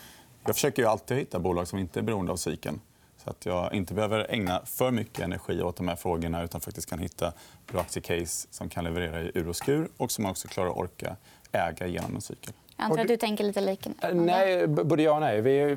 Jag 0.44 0.54
försöker 0.54 0.82
ju 0.82 0.88
alltid 0.88 1.16
hitta 1.16 1.38
bolag 1.38 1.68
som 1.68 1.78
inte 1.78 2.00
är 2.00 2.02
beroende 2.02 2.32
av 2.32 2.36
cykeln. 2.36 2.80
Så 3.24 3.30
att 3.30 3.46
jag 3.46 3.74
inte 3.74 3.94
behöver 3.94 4.30
ägna 4.30 4.62
för 4.64 4.90
mycket 4.90 5.20
energi 5.24 5.62
åt 5.62 5.76
de 5.76 5.88
här 5.88 5.96
frågorna 5.96 6.42
utan 6.42 6.60
faktiskt 6.60 6.90
kan 6.90 6.98
hitta 6.98 7.32
bra 7.66 7.80
aktiecase 7.80 8.48
som 8.50 8.68
kan 8.68 8.84
leverera 8.84 9.22
i 9.22 9.32
ur 9.34 9.48
och 9.48 9.56
skur 9.56 9.88
och 9.96 10.10
som 10.10 10.26
också 10.26 10.48
klarar 10.48 10.70
att 10.70 10.76
orka 10.76 11.16
äga 11.52 11.86
genom 11.86 12.14
en 12.14 12.20
cykel. 12.20 12.52
Jag 12.80 12.90
antar 12.90 13.02
att 13.02 13.08
du 13.08 13.16
tänker 13.16 13.44
lite 13.44 13.60
likadant. 13.60 14.04
Eh, 14.04 14.14
nej, 14.14 14.66
både 14.66 15.02
ja 15.02 15.14
och 15.14 15.20
nej. 15.20 15.40
Vi, 15.40 15.76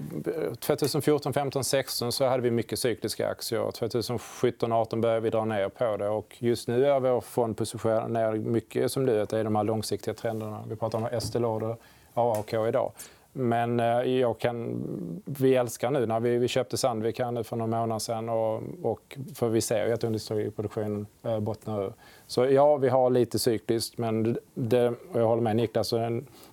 2014, 0.60 1.34
15, 1.34 1.64
16 1.64 2.12
så 2.12 2.26
hade 2.26 2.44
vi 2.44 2.52
mycket 2.52 2.80
cykliska 2.80 3.30
aktier. 3.30 3.72
2017, 3.72 4.72
18 4.72 5.02
började 5.02 5.20
vi 5.20 5.30
dra 5.30 5.46
ner 5.46 5.70
på 5.70 5.98
det. 5.98 6.10
Och 6.10 6.36
just 6.40 6.68
nu 6.68 6.86
är 6.86 7.00
vår 7.00 7.22
fond 7.22 7.58
positionerad 7.58 8.40
mycket 8.40 8.92
som 8.92 9.06
du 9.06 9.14
vet, 9.14 9.34
i 9.34 9.44
de 9.44 9.56
här 9.56 9.64
långsiktiga 9.64 10.14
trenderna. 10.14 10.64
Vi 10.70 10.76
pratar 10.76 10.98
om 10.98 11.06
Estée 11.06 11.40
Lauder, 11.42 11.76
AAK 12.14 12.54
idag. 12.54 12.92
Men 13.34 13.80
eh, 13.80 13.86
jag 13.86 14.40
kan, 14.40 14.84
vi 15.26 15.56
älskar 15.56 15.92
nu 15.92 16.06
när 16.06 16.20
vi, 16.20 16.38
vi 16.38 16.48
köpte 16.48 16.78
Sandvik 16.78 17.20
här 17.20 17.32
nu 17.32 17.44
för 17.44 17.56
några 17.56 17.80
månader 17.80 18.00
sedan. 18.00 18.30
Och, 18.30 18.62
och, 18.82 19.18
för 19.36 19.50
vi 19.50 19.62
ser 19.62 19.88
ju 19.88 19.94
att 19.94 20.04
industriproduktionen 20.04 21.08
eh, 21.24 21.40
bottnar 21.40 21.84
ur. 21.84 21.94
Så 22.28 22.46
ja, 22.46 22.78
vi 22.78 22.90
har 22.90 23.10
lite 23.10 23.40
cykliskt. 23.40 23.98
Men 23.98 24.38
det, 24.54 24.88
och 24.88 25.20
jag 25.20 25.28
håller 25.28 25.42
med 25.42 25.56
Niklas. 25.56 25.94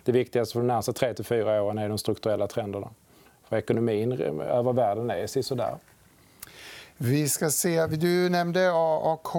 Det 0.05 0.13
viktigaste 0.13 0.53
för 0.53 0.61
de 0.61 0.67
närmaste 0.67 0.93
3-4 0.93 1.61
åren 1.61 1.79
är 1.79 1.89
de 1.89 1.99
strukturella 1.99 2.47
trenderna. 2.47 2.91
För 3.49 3.57
ekonomin 3.57 4.13
över 4.41 4.73
världen 4.73 5.11
är 5.11 5.43
sådär. 5.43 5.75
Vi 6.97 7.29
ska 7.29 7.51
se. 7.51 7.87
Du 7.87 8.29
nämnde 8.29 8.73
AAK 8.73 9.37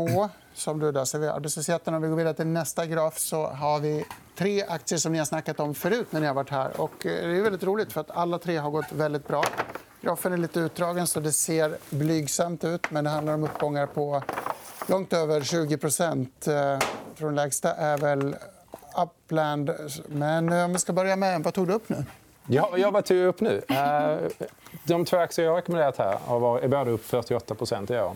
som 0.53 0.79
du 0.79 0.91
där 0.91 1.05
ser 1.05 1.29
arbetslösheten. 1.29 1.93
Om 1.93 2.01
vi 2.01 2.07
går 2.07 2.15
vidare 2.15 2.33
till 2.33 2.47
nästa 2.47 2.85
graf 2.85 3.17
så 3.17 3.47
har 3.47 3.79
vi 3.79 4.05
tre 4.35 4.63
aktier 4.63 4.99
som 4.99 5.11
ni 5.11 5.17
har 5.17 5.25
snackat 5.25 5.59
om 5.59 5.75
förut 5.75 6.07
när 6.09 6.19
ni 6.19 6.27
har 6.27 6.33
varit 6.33 6.49
här. 6.49 6.81
Och 6.81 7.05
eh, 7.05 7.27
det 7.27 7.37
är 7.37 7.41
väldigt 7.41 7.63
roligt 7.63 7.93
för 7.93 8.01
att 8.01 8.11
alla 8.11 8.39
tre 8.39 8.57
har 8.57 8.71
gått 8.71 8.91
väldigt 8.91 9.27
bra. 9.27 9.43
Grafen 10.01 10.33
är 10.33 10.37
lite 10.37 10.59
utdragen 10.59 11.07
så 11.07 11.19
det 11.19 11.31
ser 11.31 11.77
blygsamt 11.89 12.63
ut 12.63 12.91
men 12.91 13.03
det 13.03 13.09
handlar 13.09 13.33
om 13.33 13.43
uppgångar 13.43 13.85
på 13.85 14.23
långt 14.87 15.13
över 15.13 15.41
20 15.41 15.73
eh, 15.73 16.79
Från 17.15 17.35
lägsta 17.35 17.73
är 17.73 17.97
väl 17.97 18.35
Upland. 18.97 19.71
Men 20.07 20.51
eh, 20.51 20.65
om 20.65 20.73
vi 20.73 20.79
ska 20.79 20.93
börja 20.93 21.15
med... 21.15 21.43
Vad 21.43 21.53
tog 21.53 21.67
du 21.67 21.73
upp 21.73 21.89
nu? 21.89 22.05
Ja, 22.47 22.77
jag 22.77 22.91
vad 22.91 23.05
tog 23.05 23.17
upp 23.17 23.41
nu? 23.41 23.61
De 24.83 25.05
två 25.05 25.17
aktier 25.17 25.45
jag 25.45 25.51
har 25.51 25.57
rekommenderat 25.57 25.97
här 25.97 26.13
är 26.63 26.67
båda 26.67 26.91
upp 26.91 27.05
48 27.05 27.55
i 27.89 27.99
år. 27.99 28.15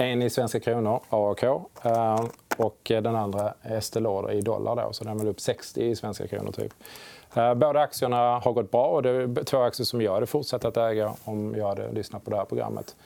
En 0.00 0.22
i 0.22 0.30
svenska 0.30 0.60
kronor, 0.60 1.00
AAK. 1.08 1.42
Eh, 1.42 2.24
och 2.56 2.78
den 2.84 3.16
andra 3.16 3.54
Estée 3.62 4.00
Lauder 4.00 4.32
i 4.32 4.40
dollar. 4.40 4.76
Då, 4.76 4.92
så 4.92 5.04
den 5.04 5.20
är 5.20 5.26
upp 5.26 5.40
60 5.40 5.82
i 5.82 5.96
svenska 5.96 6.26
kronor. 6.26 6.52
Typ. 6.52 6.72
Eh, 7.34 7.54
båda 7.54 7.80
aktierna 7.80 8.38
har 8.38 8.52
gått 8.52 8.70
bra 8.70 8.86
och 8.86 9.02
det 9.02 9.10
är 9.10 9.44
två 9.44 9.62
aktier 9.62 9.84
som 9.84 10.02
jag 10.02 10.14
hade 10.14 10.26
fortsatt 10.26 10.64
att 10.64 10.76
äga 10.76 11.12
om 11.24 11.54
jag 11.54 11.68
hade 11.68 11.92
lyssnat 11.92 12.24
på 12.24 12.30
det 12.30 12.36
här 12.36 12.44
programmet. 12.44 12.96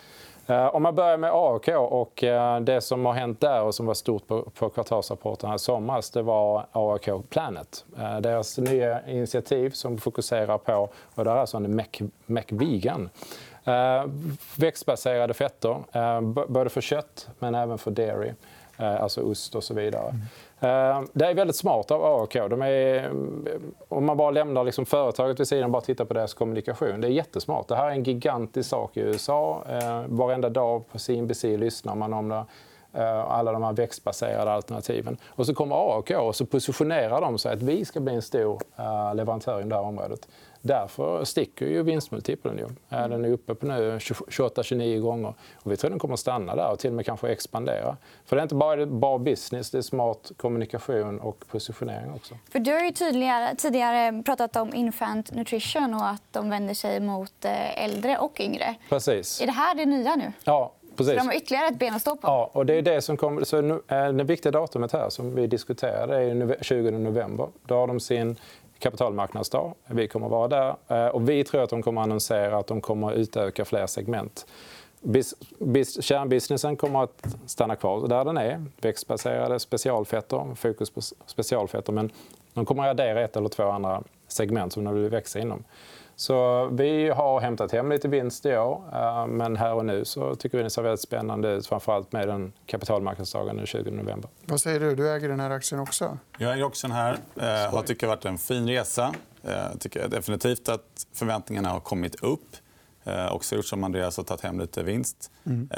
Eh, 0.46 0.74
om 0.74 0.82
man 0.82 0.94
börjar 0.94 1.16
med 1.16 1.30
AAK 1.30 1.68
och 1.68 2.24
det 2.62 2.80
som 2.80 3.06
har 3.06 3.12
hänt 3.12 3.40
där 3.40 3.62
och 3.62 3.74
som 3.74 3.86
var 3.86 3.94
stort 3.94 4.26
på, 4.26 4.70
kvartalsrapporten 4.74 5.54
i 5.54 5.58
somras 5.58 6.10
det 6.10 6.22
var 6.22 6.66
AAK 6.72 7.08
Planet. 7.30 7.84
Deras 8.20 8.58
nya 8.58 9.06
initiativ 9.06 9.70
som 9.70 9.98
fokuserar 9.98 10.58
på, 10.58 10.88
och 11.14 11.24
det 11.24 11.30
är 11.30 11.36
alltså 11.36 11.56
en 11.56 11.76
McVegan. 11.76 12.10
Mac 12.26 12.44
Vegan 12.48 13.10
växtbaserade 14.56 15.34
fetter, 15.34 15.82
både 16.46 16.70
för 16.70 16.80
kött 16.80 17.28
men 17.38 17.54
även 17.54 17.78
för 17.78 17.90
dairy. 17.90 18.32
Eh, 18.78 19.02
alltså 19.02 19.20
ost 19.22 19.54
och 19.54 19.64
så 19.64 19.74
vidare. 19.74 20.08
Mm. 20.08 21.08
Det 21.12 21.24
är 21.24 21.34
väldigt 21.34 21.56
smart 21.56 21.90
av 21.90 22.04
AOK. 22.04 22.32
De 22.32 22.62
är, 22.62 23.10
om 23.88 24.06
man 24.06 24.16
bara 24.16 24.30
lämnar 24.30 24.64
liksom 24.64 24.86
företaget 24.86 25.40
vid 25.40 25.48
sidan 25.48 25.64
och 25.64 25.70
bara 25.70 25.82
tittar 25.82 26.04
på 26.04 26.14
deras 26.14 26.34
kommunikation. 26.34 27.00
Det 27.00 27.06
är 27.06 27.10
jättesmart. 27.10 27.68
Det 27.68 27.76
här 27.76 27.86
är 27.86 27.90
en 27.90 28.02
gigantisk 28.02 28.68
sak 28.68 28.96
i 28.96 29.00
USA. 29.00 29.64
Eh, 29.68 30.02
varenda 30.06 30.48
dag 30.48 30.88
på 30.92 30.98
CNBC 30.98 31.56
lyssnar 31.56 31.94
man 31.94 32.12
om 32.12 32.28
det 32.28 32.44
alla 33.26 33.52
de 33.52 33.62
här 33.62 33.72
växtbaserade 33.72 34.52
alternativen. 34.52 35.16
Och 35.28 35.46
så 35.46 35.54
kommer 35.54 35.76
AOK 35.76 36.10
och 36.10 36.36
så 36.36 36.46
positionerar 36.46 37.20
de 37.20 37.38
sig 37.38 37.52
att 37.52 37.62
vi 37.62 37.84
ska 37.84 38.00
bli 38.00 38.14
en 38.14 38.22
stor 38.22 38.60
leverantör 39.14 39.60
i 39.60 39.64
det 39.64 39.74
här 39.74 39.82
området. 39.82 40.28
Därför 40.62 41.24
sticker 41.24 41.66
ju 41.66 41.82
vinstmultipeln. 41.82 42.58
Ju. 42.58 42.66
Den 42.88 43.24
är 43.24 43.28
uppe 43.28 43.54
på 43.54 43.66
nu 43.66 43.98
28-29 43.98 45.00
gånger. 45.00 45.34
Och 45.54 45.72
vi 45.72 45.76
tror 45.76 45.90
den 45.90 45.98
kommer 45.98 46.14
att 46.14 46.20
stanna 46.20 46.56
där 46.56 46.70
och 46.72 46.78
till 46.78 46.90
och 46.90 46.96
med 46.96 47.06
kanske 47.06 47.28
expandera. 47.28 47.96
För 48.24 48.36
det 48.36 48.40
är 48.40 48.42
inte 48.42 48.54
bara 48.54 48.86
bra 48.86 49.18
business, 49.18 49.70
det 49.70 49.78
är 49.78 49.82
smart 49.82 50.32
kommunikation 50.36 51.20
och 51.20 51.44
positionering 51.48 52.12
också. 52.14 52.34
För 52.52 52.58
du 52.58 52.72
har 52.72 52.80
ju 52.80 52.90
tidigare, 52.90 53.54
tidigare 53.56 54.22
pratat 54.22 54.56
om 54.56 54.74
infant 54.74 55.34
nutrition 55.34 55.94
och 55.94 56.08
att 56.08 56.22
de 56.30 56.50
vänder 56.50 56.74
sig 56.74 57.00
mot 57.00 57.44
eh, 57.44 57.84
äldre 57.84 58.18
och 58.18 58.40
yngre. 58.40 58.74
Precis. 58.88 59.40
Är 59.40 59.46
det 59.46 59.52
här 59.52 59.74
det 59.74 59.86
nya 59.86 60.16
nu? 60.16 60.32
Ja, 60.44 60.72
Precis. 60.96 61.12
Så 61.12 61.18
de 61.18 61.26
har 61.26 61.34
ytterligare 61.34 61.66
ett 61.66 61.78
ben 61.78 61.94
att 61.94 62.00
stå 62.00 62.16
på. 62.16 62.28
Ja, 62.28 62.50
och 62.52 62.66
det 62.66 62.74
är 62.74 62.82
det 62.82 63.02
som 63.02 63.16
kommer... 63.16 63.44
Så 63.44 63.60
nu, 63.60 63.82
eh, 63.88 64.12
det 64.12 64.24
viktiga 64.24 64.52
datumet 64.52 64.92
här 64.92 65.10
som 65.10 65.34
vi 65.34 65.46
diskuterade 65.46 66.16
är 66.16 66.56
20 66.60 66.90
november. 66.90 67.48
Då 67.66 67.74
har 67.74 67.86
de 67.86 68.00
sin 68.00 68.36
kapitalmarknadsdag. 68.82 69.74
Vi 69.86 70.08
kommer 70.08 70.26
att 70.26 70.32
vara 70.32 70.48
där. 70.48 70.76
Eh, 70.88 71.06
och 71.06 71.28
vi 71.28 71.44
tror 71.44 71.62
att 71.62 71.70
de 71.70 71.82
kommer 71.82 72.00
att 72.00 72.06
annonsera 72.06 72.58
att 72.58 72.66
de 72.66 72.80
kommer 72.80 73.10
att 73.10 73.16
utöka 73.16 73.64
fler 73.64 73.86
segment. 73.86 74.46
Bis, 75.00 75.34
bis, 75.58 76.02
kärnbusinessen 76.02 76.76
kommer 76.76 77.02
att 77.02 77.26
stanna 77.46 77.76
kvar 77.76 78.08
där 78.08 78.24
den 78.24 78.36
är. 78.36 78.64
Växtbaserade 78.80 79.60
specialfetter, 79.60 80.54
fokus 80.54 80.90
på 80.90 81.00
specialfetter. 81.26 81.92
Men 81.92 82.10
de 82.54 82.64
kommer 82.66 82.82
att 82.82 82.90
addera 82.90 83.20
ett 83.20 83.36
eller 83.36 83.48
två 83.48 83.64
andra 83.64 84.02
segment 84.28 84.72
som 84.72 84.84
de 84.84 84.94
vill 84.94 85.10
växa 85.10 85.40
inom. 85.40 85.64
Så 86.16 86.66
vi 86.66 87.08
har 87.08 87.40
hämtat 87.40 87.72
hem 87.72 87.90
lite 87.90 88.08
vinst 88.08 88.46
i 88.46 88.56
år. 88.56 88.82
Eh, 88.92 89.26
men 89.26 89.56
här 89.56 89.74
och 89.74 89.84
nu 89.84 90.04
så 90.04 90.34
tycker 90.34 90.58
vi 90.58 90.64
det 90.64 90.70
ser 90.70 90.82
väldigt 90.82 91.00
spännande 91.00 91.48
ut. 91.48 91.66
Framförallt 91.66 92.12
med 92.12 92.28
den 92.28 92.52
kapitalmarknadsdagen 92.66 93.56
den 93.56 93.66
20 93.66 93.90
november. 93.90 94.30
Vad 94.44 94.60
säger 94.60 94.80
du? 94.80 94.94
Du 94.94 95.10
äger 95.10 95.28
den 95.28 95.40
här 95.40 95.50
aktien 95.50 95.80
också. 95.80 96.18
Jag 96.38 96.52
äger 96.52 96.64
också 96.64 96.86
den 96.86 96.96
här. 96.96 97.18
Jag 97.34 97.74
eh, 97.74 97.82
tycker 97.82 98.06
det 98.06 98.10
har 98.10 98.16
varit 98.16 98.24
en 98.24 98.38
fin 98.38 98.68
resa. 98.68 99.14
Jag 99.42 99.54
eh, 99.54 99.76
tycker 99.78 100.08
definitivt 100.08 100.68
att 100.68 101.06
förväntningarna 101.12 101.68
har 101.68 101.80
kommit 101.80 102.22
upp. 102.22 102.56
Också 103.30 103.56
gjort 103.56 103.66
som 103.66 103.84
Andreas 103.84 104.16
har 104.16 104.24
tagit 104.24 104.40
hem 104.40 104.60
lite 104.60 104.82
vinst. 104.82 105.30
Mm. 105.44 105.68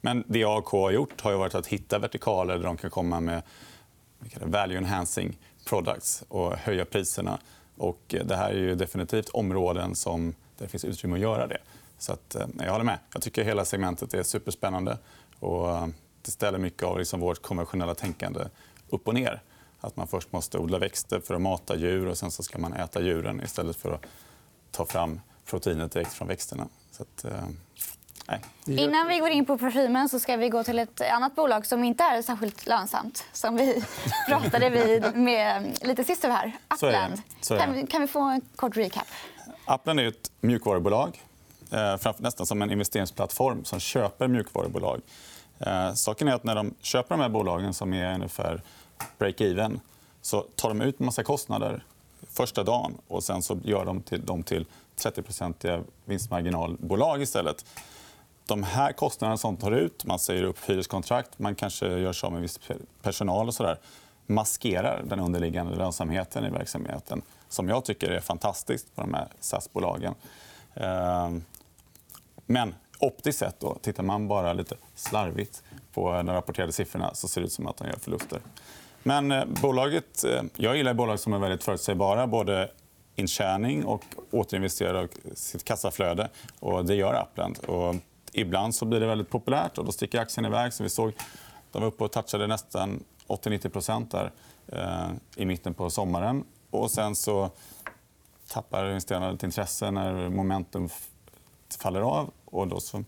Men 0.00 0.24
det 0.26 0.44
AAK 0.44 0.66
har 0.66 0.90
gjort 0.90 1.20
har 1.20 1.32
varit 1.32 1.54
att 1.54 1.66
hitta 1.66 1.98
vertikaler 1.98 2.56
där 2.58 2.64
de 2.64 2.76
kan 2.76 2.90
komma 2.90 3.20
med 3.20 3.42
value 4.40 4.78
enhancing 4.78 5.38
products 5.68 6.24
och 6.28 6.56
höja 6.56 6.84
priserna. 6.84 7.38
Och 7.80 8.14
eh, 8.14 8.26
det 8.26 8.36
här 8.36 8.50
är 8.50 8.58
ju 8.58 8.74
definitivt 8.74 9.28
områden 9.28 9.94
som 9.94 10.26
där 10.30 10.64
det 10.64 10.68
finns 10.68 10.84
utrymme 10.84 11.14
att 11.14 11.20
göra 11.20 11.46
det. 11.46 11.58
Så 11.98 12.12
att, 12.12 12.34
eh, 12.34 12.46
jag 12.58 12.72
håller 12.72 12.84
med. 12.84 12.98
Jag 13.12 13.22
tycker 13.22 13.44
hela 13.44 13.64
segmentet 13.64 14.14
är 14.14 14.22
superspännande. 14.22 14.98
Och 15.38 15.70
eh, 15.70 15.86
det 16.22 16.30
ställer 16.30 16.58
mycket 16.58 16.82
av 16.82 16.98
liksom 16.98 17.20
vårt 17.20 17.42
konventionella 17.42 17.94
tänkande 17.94 18.40
upp 18.88 19.08
och 19.08 19.14
ner. 19.14 19.42
Att 19.80 19.96
man 19.96 20.06
först 20.06 20.32
måste 20.32 20.58
odla 20.58 20.78
växter 20.78 21.20
för 21.20 21.34
att 21.34 21.40
mata 21.40 21.76
djur 21.76 22.06
och 22.06 22.18
sen 22.18 22.30
så 22.30 22.42
ska 22.42 22.58
man 22.58 22.72
äta 22.72 23.00
djuren 23.00 23.40
istället 23.44 23.76
för 23.76 23.92
att 23.92 24.04
ta 24.70 24.86
fram 24.86 25.20
proteinet 25.46 25.92
direkt 25.92 26.12
från 26.12 26.28
växterna. 26.28 26.68
Så 26.90 27.02
att, 27.02 27.24
eh, 27.24 27.48
Nej. 28.30 28.40
Innan 28.80 29.08
vi 29.08 29.18
går 29.18 29.28
in 29.30 29.46
på 29.46 29.58
parfymen 29.58 30.08
så 30.08 30.20
ska 30.20 30.36
vi 30.36 30.48
gå 30.48 30.64
till 30.64 30.78
ett 30.78 31.00
annat 31.00 31.34
bolag 31.34 31.66
som 31.66 31.84
inte 31.84 32.04
är 32.04 32.22
särskilt 32.22 32.66
lönsamt. 32.66 33.24
Som 33.32 33.56
vi 33.56 33.84
pratade 34.28 34.70
vid 34.70 35.16
med 35.16 35.78
lite 35.82 36.04
sist 36.04 36.24
här. 36.24 36.52
Upland. 36.74 37.22
Kan, 37.48 37.86
kan 37.86 38.00
vi 38.00 38.06
få 38.06 38.20
en 38.20 38.40
kort 38.56 38.76
recap? 38.76 39.06
Upland 39.74 40.00
är 40.00 40.08
ett 40.08 40.30
mjukvarubolag. 40.40 41.22
Eh, 41.70 42.12
nästan 42.18 42.46
som 42.46 42.62
en 42.62 42.70
investeringsplattform 42.70 43.64
som 43.64 43.80
köper 43.80 44.28
mjukvarubolag. 44.28 45.00
Eh, 45.58 45.94
saken 45.94 46.28
är 46.28 46.34
att 46.34 46.44
när 46.44 46.54
de 46.54 46.74
köper 46.80 47.16
de 47.16 47.20
här 47.20 47.28
bolagen, 47.28 47.74
som 47.74 47.94
är 47.94 48.14
ungefär 48.14 48.62
break-even 49.18 49.80
så 50.22 50.40
tar 50.40 50.68
de 50.68 50.80
ut 50.80 51.00
en 51.00 51.06
massa 51.06 51.22
kostnader 51.22 51.84
första 52.30 52.62
dagen 52.62 52.94
och 53.08 53.24
sen 53.24 53.42
så 53.42 53.58
gör 53.64 53.84
de 53.84 54.02
dem 54.24 54.42
till 54.42 54.66
30% 54.96 55.84
vinstmarginalbolag 56.04 57.22
istället 57.22 57.64
de 58.50 58.62
här 58.62 58.92
kostnaderna 58.92 59.36
som 59.36 59.56
tar 59.56 59.72
ut, 59.72 60.04
man 60.04 60.18
säger 60.18 60.42
upp 60.42 60.58
hyreskontrakt, 60.66 61.38
man 61.38 61.54
kanske 61.54 61.86
gör 61.86 62.12
sig 62.12 62.26
av 62.26 62.32
med 62.32 62.42
viss 62.42 62.60
personal 63.02 63.48
och 63.48 63.54
så 63.54 63.62
där, 63.62 63.78
maskerar 64.26 65.02
den 65.06 65.20
underliggande 65.20 65.76
lönsamheten 65.76 66.44
i 66.44 66.50
verksamheten 66.50 67.22
som 67.48 67.68
jag 67.68 67.84
tycker 67.84 68.10
är 68.10 68.20
fantastiskt 68.20 68.94
på 68.94 69.00
de 69.00 69.14
här 69.14 69.28
SAS-bolagen. 69.40 70.14
Ehm, 70.74 71.44
men 72.46 72.74
optiskt 72.98 73.38
sett, 73.38 73.60
då, 73.60 73.78
tittar 73.82 74.02
man 74.02 74.28
bara 74.28 74.52
lite 74.52 74.76
slarvigt 74.94 75.62
på 75.94 76.12
de 76.12 76.26
rapporterade 76.28 76.72
siffrorna 76.72 77.14
så 77.14 77.28
ser 77.28 77.40
det 77.40 77.46
ut 77.46 77.52
som 77.52 77.66
att 77.66 77.76
de 77.76 77.86
gör 77.88 77.96
förluster. 77.96 78.40
Men 79.02 79.32
eh, 79.32 79.44
bolaget, 79.44 80.24
eh, 80.24 80.42
jag 80.56 80.76
gillar 80.76 80.94
bolag 80.94 81.20
som 81.20 81.32
är 81.32 81.38
väldigt 81.38 81.64
förutsägbara. 81.64 82.26
Både 82.26 82.70
intjäning 83.16 83.84
och 83.84 84.04
återinvesterar 84.30 85.08
sitt 85.34 85.64
kassaflöde. 85.64 86.28
Och 86.60 86.84
det 86.84 86.94
gör 86.94 87.26
Upland. 87.32 87.58
Och 87.58 87.94
ibland 88.32 88.74
så 88.74 88.84
blir 88.84 89.00
det 89.00 89.06
väldigt 89.06 89.30
populärt 89.30 89.78
och 89.78 89.84
då 89.84 89.92
sticker 89.92 90.20
aktien 90.20 90.46
iväg. 90.46 90.72
Så 90.72 90.82
vi 90.82 90.88
såg, 90.88 91.12
de 91.72 91.82
var 91.82 91.88
uppe 91.88 92.04
och 92.04 92.12
touchade 92.12 92.46
nästan 92.46 93.04
80-90 93.28 94.06
där 94.10 94.32
eh, 94.66 95.10
i 95.36 95.46
mitten 95.46 95.74
på 95.74 95.90
sommaren. 95.90 96.44
Och 96.70 96.90
sen 96.90 97.16
så 97.16 97.50
tappar 98.48 98.88
investerarna 98.88 99.30
lite 99.30 99.46
intresse 99.46 99.90
när 99.90 100.28
momentum 100.28 100.88
faller 101.78 102.00
av. 102.00 102.30
och 102.44 102.68
Då 102.68 102.80
så 102.80 103.04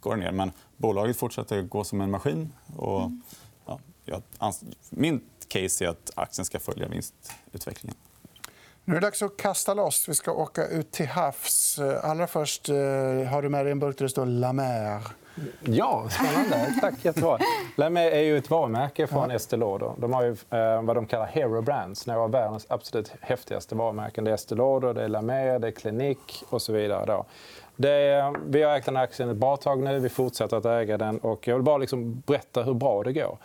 går 0.00 0.16
det 0.16 0.22
ner. 0.22 0.32
Men 0.32 0.52
bolaget 0.76 1.16
fortsätter 1.16 1.62
gå 1.62 1.84
som 1.84 2.00
en 2.00 2.10
maskin. 2.10 2.52
Och, 2.76 3.02
mm. 3.02 3.22
ja, 4.04 4.52
min 4.90 5.20
case 5.48 5.84
är 5.84 5.88
att 5.88 6.10
aktien 6.14 6.44
ska 6.44 6.60
följa 6.60 6.88
vinstutvecklingen. 6.88 7.96
Nu 8.86 8.96
är 8.96 9.00
det 9.00 9.06
dags 9.06 9.22
att 9.22 9.36
kasta 9.36 9.74
loss. 9.74 10.08
Vi 10.08 10.14
ska 10.14 10.32
åka 10.32 10.66
ut 10.66 10.92
till 10.92 11.06
havs. 11.06 11.78
Allra 12.02 12.26
först 12.26 12.68
eh, 12.68 12.74
har 13.30 13.42
du 13.42 13.48
med 13.48 13.66
dig 13.66 13.72
en 13.72 13.78
burk 13.78 13.98
där 13.98 14.04
det 14.04 14.08
står 14.08 14.26
La 14.26 14.52
Mer. 14.52 15.02
Ja, 15.60 16.08
spännande. 16.10 16.74
Tack. 16.80 17.04
Jättebra. 17.04 17.38
La 17.76 17.90
Mer 17.90 18.10
är 18.10 18.20
ju 18.20 18.38
ett 18.38 18.50
varumärke 18.50 19.06
från 19.06 19.30
ja. 19.30 19.36
Estée 19.36 19.56
Lauder. 19.56 19.92
De 19.98 20.12
har 20.12 20.22
ju 20.22 20.30
eh, 20.30 20.82
vad 20.82 20.96
de 20.96 21.06
kallar 21.06 21.26
hero 21.26 21.62
brands, 21.62 22.06
några 22.06 22.20
av 22.20 22.30
världens 22.30 22.66
absolut 22.68 23.12
häftigaste 23.20 23.74
varumärken. 23.74 24.24
Det 24.24 24.30
är 24.30 24.34
Estée 24.34 24.56
Lauder, 24.56 24.94
det 24.94 25.04
är 25.04 25.08
La 25.08 25.22
Mer, 25.22 25.58
det 25.58 25.66
är 25.66 25.72
Clinique 25.72 26.44
och 26.50 26.62
så 26.62 26.72
vidare. 26.72 27.06
Då. 27.06 27.26
Det, 27.76 28.32
vi 28.46 28.62
har 28.62 28.76
ägt 28.76 28.86
den 28.86 28.96
här 28.96 29.04
aktien 29.04 29.28
ett 29.28 29.36
bra 29.36 29.56
tag 29.56 29.82
nu. 29.82 29.98
Vi 29.98 30.08
fortsätter 30.08 30.56
att 30.56 30.64
äga 30.64 30.98
den. 30.98 31.18
Och 31.18 31.48
jag 31.48 31.54
vill 31.54 31.64
bara 31.64 31.78
liksom 31.78 32.22
berätta 32.26 32.62
hur 32.62 32.74
bra 32.74 33.02
det 33.02 33.12
går. 33.12 33.38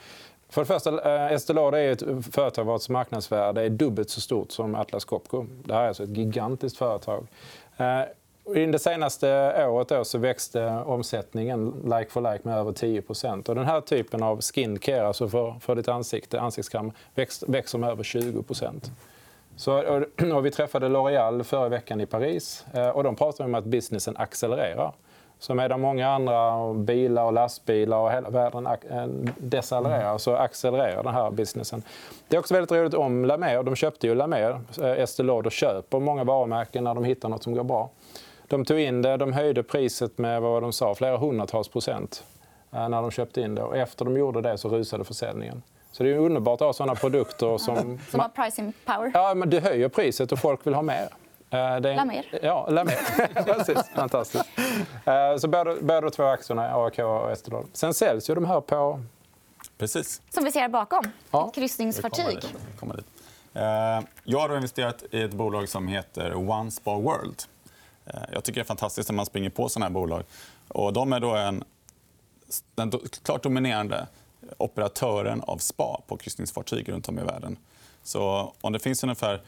För 0.49 0.61
det 0.61 0.65
första, 0.65 0.89
eh, 0.89 1.33
Estelada 1.33 1.33
Estée 1.35 1.53
Lauder 1.53 1.77
är 1.77 1.91
ett 1.91 2.35
företag 2.35 2.63
vars 2.63 2.89
marknadsvärde 2.89 3.61
är 3.61 3.69
dubbelt 3.69 4.09
så 4.09 4.21
stort 4.21 4.51
som 4.51 4.75
Atlas 4.75 5.05
Copco. 5.05 5.45
Det 5.63 5.73
här 5.73 5.83
är 5.83 5.87
alltså 5.87 6.03
ett 6.03 6.17
gigantiskt 6.17 6.77
företag. 6.77 7.27
Eh, 7.77 8.01
Under 8.43 8.67
det 8.67 8.79
senaste 8.79 9.67
året 9.67 10.07
så 10.07 10.17
växte 10.17 10.67
omsättningen 10.85 11.73
like 11.83 12.09
for 12.09 12.31
like 12.31 12.47
med 12.47 12.57
över 12.57 12.71
10 12.71 13.03
och 13.47 13.55
Den 13.55 13.65
här 13.65 13.81
typen 13.81 14.23
av 14.23 14.41
skincare, 14.41 15.07
alltså 15.07 15.29
för, 15.29 15.55
för 15.59 15.75
ditt 15.75 15.87
ansikte, 15.87 16.41
ansiktskräm, 16.41 16.91
växer 17.47 17.77
med 17.77 17.89
över 17.89 18.03
20 18.03 18.43
så, 19.55 19.73
och, 19.73 20.45
vi 20.45 20.51
träffade 20.51 20.87
L'Oréal 20.87 21.43
förra 21.43 21.69
veckan 21.69 22.01
i 22.01 22.05
Paris. 22.05 22.65
Eh, 22.73 22.89
och 22.89 23.03
de 23.03 23.15
pratade 23.15 23.49
om 23.49 23.55
att 23.55 23.65
businessen 23.65 24.17
accelererar. 24.17 24.93
Så 25.39 25.55
medan 25.55 25.81
många 25.81 26.09
andra 26.09 26.73
bilar 26.73 27.23
och 27.23 27.33
lastbilar 27.33 27.97
och 27.97 28.11
hela 28.11 28.29
världen 28.29 28.67
eh, 28.67 29.05
decelererar 29.37 30.17
så 30.17 30.35
accelererar 30.35 31.03
den 31.03 31.13
här 31.13 31.31
businessen. 31.31 31.83
Det 32.27 32.35
är 32.35 32.39
också 32.39 32.53
väldigt 32.53 32.71
roligt 32.71 32.93
om 32.93 33.25
Lamer. 33.25 33.63
De 33.63 33.75
köpte 33.75 34.07
ju 34.07 34.15
Lamer. 34.15 34.61
Eh, 34.81 34.91
Estée 34.91 35.23
Lauder 35.23 35.49
köper 35.49 35.99
många 35.99 36.23
varumärken 36.23 36.83
när 36.83 36.95
de 36.95 37.03
hittar 37.03 37.29
något 37.29 37.43
som 37.43 37.53
går 37.53 37.63
bra. 37.63 37.89
De 38.47 38.65
tog 38.65 38.79
in 38.79 39.01
det, 39.01 39.17
de 39.17 39.33
höjde 39.33 39.63
priset 39.63 40.17
med 40.17 40.41
vad 40.41 40.63
de 40.63 40.73
sa, 40.73 40.95
flera 40.95 41.17
hundratals 41.17 41.67
procent 41.67 42.23
eh, 42.71 42.89
när 42.89 43.01
de 43.01 43.11
köpte 43.11 43.41
in 43.41 43.55
det. 43.55 43.63
Och 43.63 43.77
efter 43.77 44.05
de 44.05 44.17
gjorde 44.17 44.41
det 44.41 44.57
så 44.57 44.69
rusade 44.69 45.03
försäljningen. 45.03 45.61
Så 45.91 46.03
det 46.03 46.11
är 46.11 46.17
underbart 46.17 46.61
att 46.61 46.65
ha 46.65 46.73
såna 46.73 46.95
produkter 46.95 47.57
som... 47.57 47.99
Som 48.09 48.19
har 48.19 48.29
pricing 48.29 48.73
power. 48.85 49.11
Ja, 49.13 49.33
men 49.33 49.49
du 49.49 49.59
höjer 49.59 49.89
priset 49.89 50.31
och 50.31 50.39
folk 50.39 50.67
vill 50.67 50.73
ha 50.73 50.81
mer. 50.81 51.09
Eh, 51.51 51.75
det 51.79 51.89
är... 51.89 51.95
Lamer. 51.95 52.39
Ja, 52.41 52.67
Lamer. 52.69 52.93
Precis. 53.43 53.89
Fantastiskt. 53.95 54.45
Eh, 55.05 55.37
så 55.37 55.47
båda, 55.47 55.75
båda 55.81 56.09
två 56.09 56.23
aktierna, 56.23 56.71
AAK 56.71 56.99
och 56.99 57.31
Estée 57.31 57.63
Sen 57.73 57.93
säljs 57.93 58.29
ju 58.29 58.35
de 58.35 58.45
här 58.45 58.61
på... 58.61 59.03
Precis. 59.77 60.21
Som 60.29 60.43
vi 60.43 60.51
ser 60.51 60.59
här 60.59 60.69
bakom. 60.69 61.11
Ja. 61.31 61.47
Ett 61.47 61.55
kryssningsfartyg. 61.55 62.39
Kommer 62.79 62.95
dit. 62.95 63.05
Eh, 63.53 64.09
jag 64.23 64.39
har 64.39 64.55
investerat 64.55 65.03
i 65.11 65.21
ett 65.21 65.33
bolag 65.33 65.69
som 65.69 65.87
heter 65.87 66.35
One 66.49 66.71
Spa 66.71 66.95
World. 66.95 67.43
Jag 68.31 68.43
tycker 68.43 68.59
det 68.59 68.63
är 68.63 68.65
fantastiskt 68.65 69.09
när 69.09 69.15
man 69.15 69.25
springer 69.25 69.49
på 69.49 69.69
såna 69.69 69.85
här 69.85 69.91
bolag. 69.91 70.23
Och 70.67 70.93
de 70.93 71.13
är 71.13 71.19
då 71.19 71.35
en, 71.35 71.63
den 72.75 72.91
klart 73.23 73.43
dominerande 73.43 74.07
operatören 74.57 75.41
av 75.41 75.57
spa 75.57 76.01
på 76.07 76.17
kryssningsfartyg 76.17 76.89
runt 76.89 77.09
om 77.09 77.19
i 77.19 77.23
världen. 77.23 77.57
Så 78.03 78.53
om 78.61 78.73
det 78.73 78.79
finns 78.79 79.03
ungefär 79.03 79.41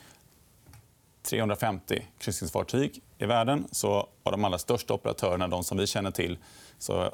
350 1.24 2.08
kryssningsfartyg 2.18 3.01
i 3.18 3.25
världen 3.25 3.68
så 3.72 4.08
har 4.24 4.32
de 4.32 4.46
allra 4.46 4.58
största 4.58 4.94
operatörerna, 4.94 5.48
de 5.48 5.63
som 5.63 5.78
vi 5.78 5.88
känner 5.88 6.12
till, 6.12 6.38
så 6.78 7.13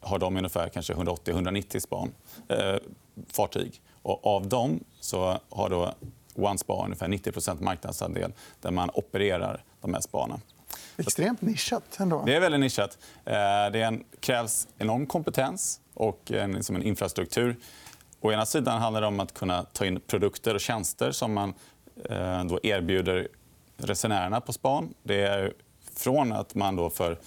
har 0.00 0.18
de 0.18 0.36
ungefär 0.36 0.68
180-190 0.68 1.80
span, 1.80 2.12
eh, 2.48 2.76
fartyg. 3.32 3.80
Och 4.02 4.26
av 4.26 4.48
dem 4.48 4.80
så 5.00 5.40
har 5.50 5.70
då 5.70 5.94
OneSpa 6.34 6.84
ungefär 6.84 7.08
90% 7.08 7.60
marknadsandel 7.60 8.32
där 8.60 8.70
man 8.70 8.90
opererar 8.94 9.64
de 9.80 9.94
här 9.94 10.00
spanen. 10.00 10.40
Extremt 10.96 11.42
nischat. 11.42 11.96
Ändå. 12.00 12.22
Det 12.26 12.34
är 12.34 12.40
väldigt 12.40 12.60
nischat. 12.60 12.98
Eh, 13.24 13.32
det 13.72 13.82
en, 13.82 14.04
krävs 14.20 14.68
enorm 14.78 15.06
kompetens 15.06 15.80
och 15.94 16.32
en, 16.32 16.52
liksom 16.52 16.76
en 16.76 16.82
infrastruktur. 16.82 17.56
Å 18.20 18.32
ena 18.32 18.46
sidan 18.46 18.80
handlar 18.80 19.00
det 19.00 19.06
om 19.06 19.20
att 19.20 19.34
kunna 19.34 19.62
ta 19.62 19.86
in 19.86 20.00
produkter 20.00 20.54
och 20.54 20.60
tjänster 20.60 21.12
som 21.12 21.34
man 21.34 21.54
eh, 22.04 22.44
då 22.44 22.60
erbjuder 22.62 23.28
resenärerna 23.78 24.40
på 24.40 24.52
span. 24.52 24.94
Det 25.02 25.22
är 25.22 25.52
från 25.94 26.32
att 26.32 26.54
man 26.54 26.76
då 26.76 26.90
för 26.90 27.18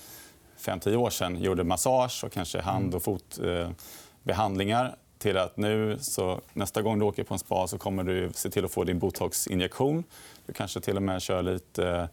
5-10 0.59 0.95
år 0.95 1.09
sedan 1.09 1.41
gjorde 1.41 1.63
massage 1.63 2.23
och 2.23 2.31
kanske 2.31 2.61
hand 2.61 2.95
och 2.95 3.03
fotbehandlingar 3.03 4.95
till 5.17 5.37
att 5.37 5.57
nu, 5.57 5.97
så 6.01 6.41
nästa 6.53 6.81
gång 6.81 6.99
du 6.99 7.05
åker 7.05 7.23
på 7.23 7.33
en 7.33 7.39
spa 7.39 7.67
så 7.67 7.77
kommer 7.77 8.03
du 8.03 8.31
se 8.33 8.49
till 8.49 8.65
att 8.65 8.71
få 8.71 8.83
din 8.83 8.99
botoxinjektion. 8.99 10.03
Du 10.45 10.53
kanske 10.53 10.81
till 10.81 10.95
och 10.95 11.03
med 11.03 11.21
kör 11.21 11.41
lite 11.41 12.09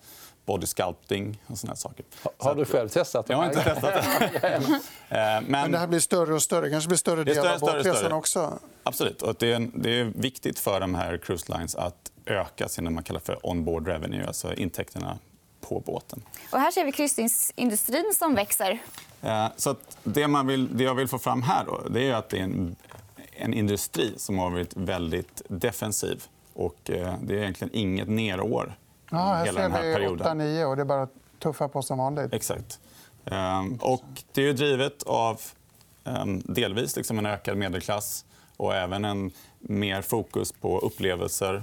body 0.46 0.66
sculpting 0.66 1.42
och 1.46 1.58
såna 1.58 1.76
saker. 1.76 2.04
Har 2.38 2.54
du 2.54 2.64
själv 2.64 2.88
testat 2.88 3.26
det? 3.26 3.32
Jag 3.32 3.38
har 3.38 3.46
inte 3.46 3.62
testat 3.62 3.94
det. 4.42 4.58
Eh, 5.10 5.18
men... 5.18 5.44
Men 5.46 5.72
det 5.72 5.78
här 5.78 5.86
blir 5.86 6.00
större 6.00 6.34
och 6.34 6.42
större. 6.42 6.70
Kanske 6.70 6.88
blir 6.88 6.98
större 6.98 7.24
del 7.24 7.46
av 7.46 7.60
båtresan 7.60 8.12
också. 8.12 8.58
Absolut. 8.82 9.22
Och 9.22 9.34
det, 9.38 9.52
är, 9.52 9.70
det 9.74 10.00
är 10.00 10.04
viktigt 10.04 10.58
för 10.58 10.80
de 10.80 10.94
här 10.94 11.16
cruise 11.16 11.52
lines 11.52 11.74
att 11.74 12.07
öka 12.28 12.68
sina 12.68 12.90
man 12.90 13.04
kallar 13.04 13.20
för 13.20 13.46
onboard 13.46 13.88
revenue, 13.88 14.26
alltså 14.26 14.54
intäkterna 14.54 15.18
på 15.60 15.80
båten. 15.80 16.22
Och 16.52 16.58
här 16.58 16.70
ser 16.70 16.84
vi 16.84 16.92
kryssningsindustrin 16.92 18.12
som 18.14 18.34
växer. 18.34 18.78
Eh, 19.22 19.46
så 19.56 19.74
det, 20.04 20.28
man 20.28 20.46
vill, 20.46 20.76
det 20.76 20.84
jag 20.84 20.94
vill 20.94 21.08
få 21.08 21.18
fram 21.18 21.42
här 21.42 21.64
då, 21.64 21.88
det 21.90 22.08
är 22.08 22.14
att 22.14 22.28
det 22.28 22.38
är 22.38 22.42
en, 22.42 22.76
en 23.32 23.54
industri 23.54 24.14
som 24.16 24.38
har 24.38 24.50
varit 24.50 24.76
väldigt 24.76 25.42
defensiv. 25.48 26.24
Och 26.54 26.90
eh, 26.90 27.14
det 27.22 27.34
är 27.34 27.38
egentligen 27.38 27.74
inget 27.74 28.08
nerår 28.08 28.74
Ja, 29.10 29.16
här 29.18 29.44
hela 29.44 29.60
den 29.60 29.72
här 29.72 29.94
perioden. 29.94 30.40
8-9 30.40 30.64
och 30.64 30.76
det 30.76 30.82
är 30.82 30.84
bara 30.84 31.02
att 31.02 31.12
tuffa 31.38 31.68
på 31.68 31.82
som 31.82 31.98
vanligt. 31.98 32.32
Exakt. 32.32 32.80
Ehm, 33.24 33.76
och 33.80 34.04
det 34.32 34.48
är 34.48 34.52
drivet 34.52 35.02
av 35.02 35.40
ehm, 36.04 36.42
delvis 36.44 36.96
liksom 36.96 37.18
en 37.18 37.26
ökad 37.26 37.56
medelklass 37.56 38.24
och 38.56 38.74
även 38.74 39.04
en 39.04 39.30
mer 39.58 40.02
fokus 40.02 40.52
på 40.52 40.78
upplevelser. 40.78 41.62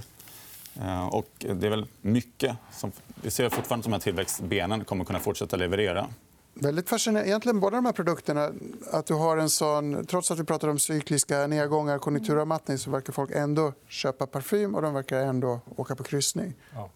Ehm, 0.82 1.08
och 1.08 1.30
det 1.38 1.66
är 1.66 1.70
väl 1.70 1.86
mycket 2.00 2.56
som 2.72 2.92
vi 3.22 3.30
ser 3.30 3.48
fortfarande 3.48 3.80
att 3.80 3.84
de 3.84 3.92
här 3.92 4.00
tillväxtbenen 4.00 4.84
kommer 4.84 5.04
kunna 5.04 5.18
fortsätta 5.18 5.56
leverera. 5.56 6.06
Väldigt 6.54 6.88
fascinerande. 6.88 7.28
Egentligen 7.28 7.60
båda 7.60 7.76
de 7.76 7.86
här 7.86 7.92
produkterna. 7.92 8.50
Att 8.92 9.06
du 9.06 9.14
har 9.14 9.36
en 9.36 9.50
sån, 9.50 10.06
trots 10.06 10.30
att 10.30 10.38
vi 10.38 10.44
pratar 10.44 10.68
om 10.68 10.78
cykliska 10.78 11.46
nedgångar 11.46 11.98
konjunkturavmattning 11.98 12.78
så 12.78 12.90
verkar 12.90 13.12
folk 13.12 13.30
ändå 13.34 13.72
köpa 13.88 14.26
parfym 14.26 14.74
och 14.74 14.82
de 14.82 14.94
verkar 14.94 15.20
ändå 15.20 15.60
åka 15.76 15.96
på 15.96 16.04
kryssning. 16.04 16.54
Ja. 16.74 16.90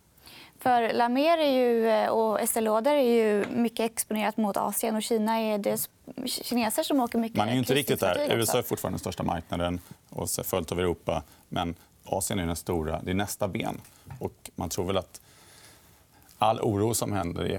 För 0.58 0.92
La 0.92 1.08
Mer 1.08 1.38
är 1.38 1.50
ju, 1.50 1.88
eh, 1.88 2.08
och 2.08 2.40
Estée 2.40 2.60
Lauder 2.60 2.94
är 2.94 3.02
ju 3.02 3.44
mycket 3.50 3.80
exponerat 3.90 4.36
mot 4.36 4.56
Asien. 4.56 4.96
och 4.96 5.02
Kina 5.02 5.38
är 5.38 5.58
det 5.58 5.88
kineser 6.26 6.82
som 6.82 7.00
åker 7.00 7.18
mycket 7.18 7.36
Man 7.38 7.48
är 7.48 7.54
inte 7.54 7.74
riktigt 7.74 8.00
där. 8.00 8.36
USA 8.36 8.58
är 8.58 8.62
fortfarande 8.62 8.94
den 8.94 9.00
största 9.00 9.22
marknaden, 9.22 9.80
och 10.10 10.30
följt 10.30 10.72
av 10.72 10.78
Europa. 10.78 11.22
Men 11.48 11.74
Asien 12.04 12.38
är 12.38 12.46
den 12.46 12.56
stora. 12.56 13.00
Det 13.02 13.10
är 13.10 13.14
nästa 13.14 13.48
ben. 13.48 13.80
Och 14.18 14.50
man 14.54 14.68
tror 14.68 14.84
väl 14.84 14.96
att 14.96 15.20
all 16.38 16.60
oro 16.60 16.94
som 16.94 17.12
händer 17.12 17.46
i 17.46 17.58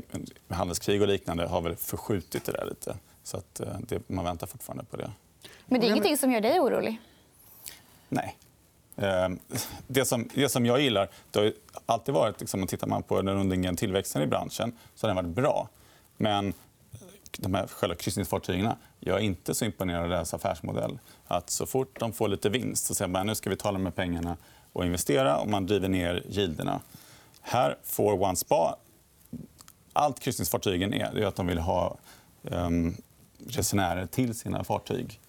handelskrig 0.53 1.01
och 1.01 1.07
liknande 1.07 1.47
har 1.47 1.61
väl 1.61 1.75
förskjutit 1.75 2.45
det 2.45 2.51
där 2.51 2.65
lite. 2.65 2.97
Så 3.23 3.37
att 3.37 3.59
eh, 3.59 3.77
det, 3.79 4.09
man 4.09 4.25
väntar 4.25 4.47
fortfarande 4.47 4.83
på 4.83 4.97
det. 4.97 5.11
Men 5.65 5.81
det 5.81 5.87
är 5.87 5.89
ingenting 5.89 6.17
som 6.17 6.31
gör 6.31 6.41
dig 6.41 6.59
orolig? 6.59 7.01
Nej. 8.09 8.37
Ehm, 8.95 9.39
det 9.87 10.05
som, 10.05 10.29
det 10.33 10.49
som 10.49 10.65
jag 10.65 10.81
gillar 10.81 11.09
det 11.31 11.39
har 11.39 11.53
alltid 11.85 12.13
varit... 12.13 12.39
Liksom, 12.39 12.67
tittar 12.67 12.87
man 12.87 13.03
på 13.03 13.21
den 13.21 13.37
underliggande 13.37 13.79
tillväxten 13.79 14.21
i 14.21 14.27
branschen 14.27 14.77
så 14.95 15.07
har 15.07 15.15
den 15.15 15.25
varit 15.25 15.35
bra. 15.35 15.69
Men 16.17 16.53
de 17.39 17.53
här 17.53 17.67
själva 17.67 17.95
kryssningsfartygen 17.95 18.73
jag 18.99 19.17
är 19.17 19.21
inte 19.21 19.55
så 19.55 19.65
imponerad 19.65 20.03
av 20.03 20.09
deras 20.09 20.33
affärsmodell. 20.33 20.99
Att 21.27 21.49
så 21.49 21.65
fort 21.65 21.99
de 21.99 22.13
får 22.13 22.27
lite 22.27 22.49
vinst 22.49 22.85
så 22.85 22.95
säger 22.95 23.09
man 23.09 23.27
nu 23.27 23.35
ska 23.35 23.49
vi 23.49 23.55
ta 23.55 23.71
de 23.71 23.85
här 23.85 23.91
pengarna 23.91 24.37
och 24.73 24.85
investera 24.85 25.37
och 25.37 25.47
man 25.47 25.65
driver 25.65 25.89
ner 25.89 26.23
gilderna. 26.29 26.81
Här 27.41 27.77
får 27.83 28.13
OneSpa... 28.13 28.75
Allt 29.93 30.19
kryssningsfartygen 30.19 30.93
är, 30.93 31.17
är 31.17 31.25
att 31.25 31.35
de 31.35 31.47
vill 31.47 31.57
ha 31.57 31.97
um, 32.43 32.97
resenärer 33.47 34.05
till 34.05 34.35
sina 34.35 34.63
fartyg. 34.63 35.19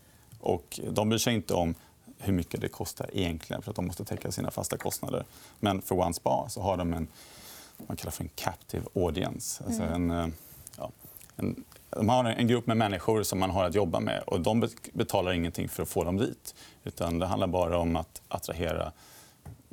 Och 0.41 0.81
de 0.91 1.09
bryr 1.09 1.19
sig 1.19 1.35
inte 1.35 1.55
om 1.55 1.75
hur 2.19 2.33
mycket 2.33 2.61
det 2.61 2.69
kostar 2.69 3.11
egentligen 3.13 3.63
för 3.63 3.71
att 3.71 3.77
de 3.77 3.87
måste 3.87 4.05
täcka 4.05 4.33
sina 4.33 4.51
fasta 4.51 4.77
kostnader. 4.77 5.25
Men 5.61 5.83
för 5.83 5.95
One 5.95 6.15
Spa 6.15 6.49
så 6.49 6.61
har 6.61 6.77
de 6.77 6.93
en 6.93 7.09
man 7.87 7.97
kallar 7.97 8.11
för 8.11 8.25
en 8.25 8.31
captive 8.35 8.85
audience. 8.95 9.65
Alltså 9.65 9.83
mm. 9.83 10.11
en, 10.11 10.21
eh, 10.21 10.35
ja, 10.77 10.91
en, 11.37 11.65
de 11.91 12.09
har 12.09 12.25
en 12.25 12.47
grupp 12.47 12.67
med 12.67 12.77
människor 12.77 13.23
som 13.23 13.39
man 13.39 13.51
har 13.51 13.65
att 13.65 13.75
jobba 13.75 14.01
med. 14.01 14.23
och 14.27 14.41
De 14.41 14.69
betalar 14.93 15.33
ingenting 15.33 15.69
för 15.69 15.83
att 15.83 15.89
få 15.89 16.05
dem 16.05 16.17
dit. 16.17 16.55
Utan 16.85 17.19
det 17.19 17.27
handlar 17.27 17.47
bara 17.47 17.79
om 17.79 17.97
att 17.97 18.23
attrahera 18.29 18.93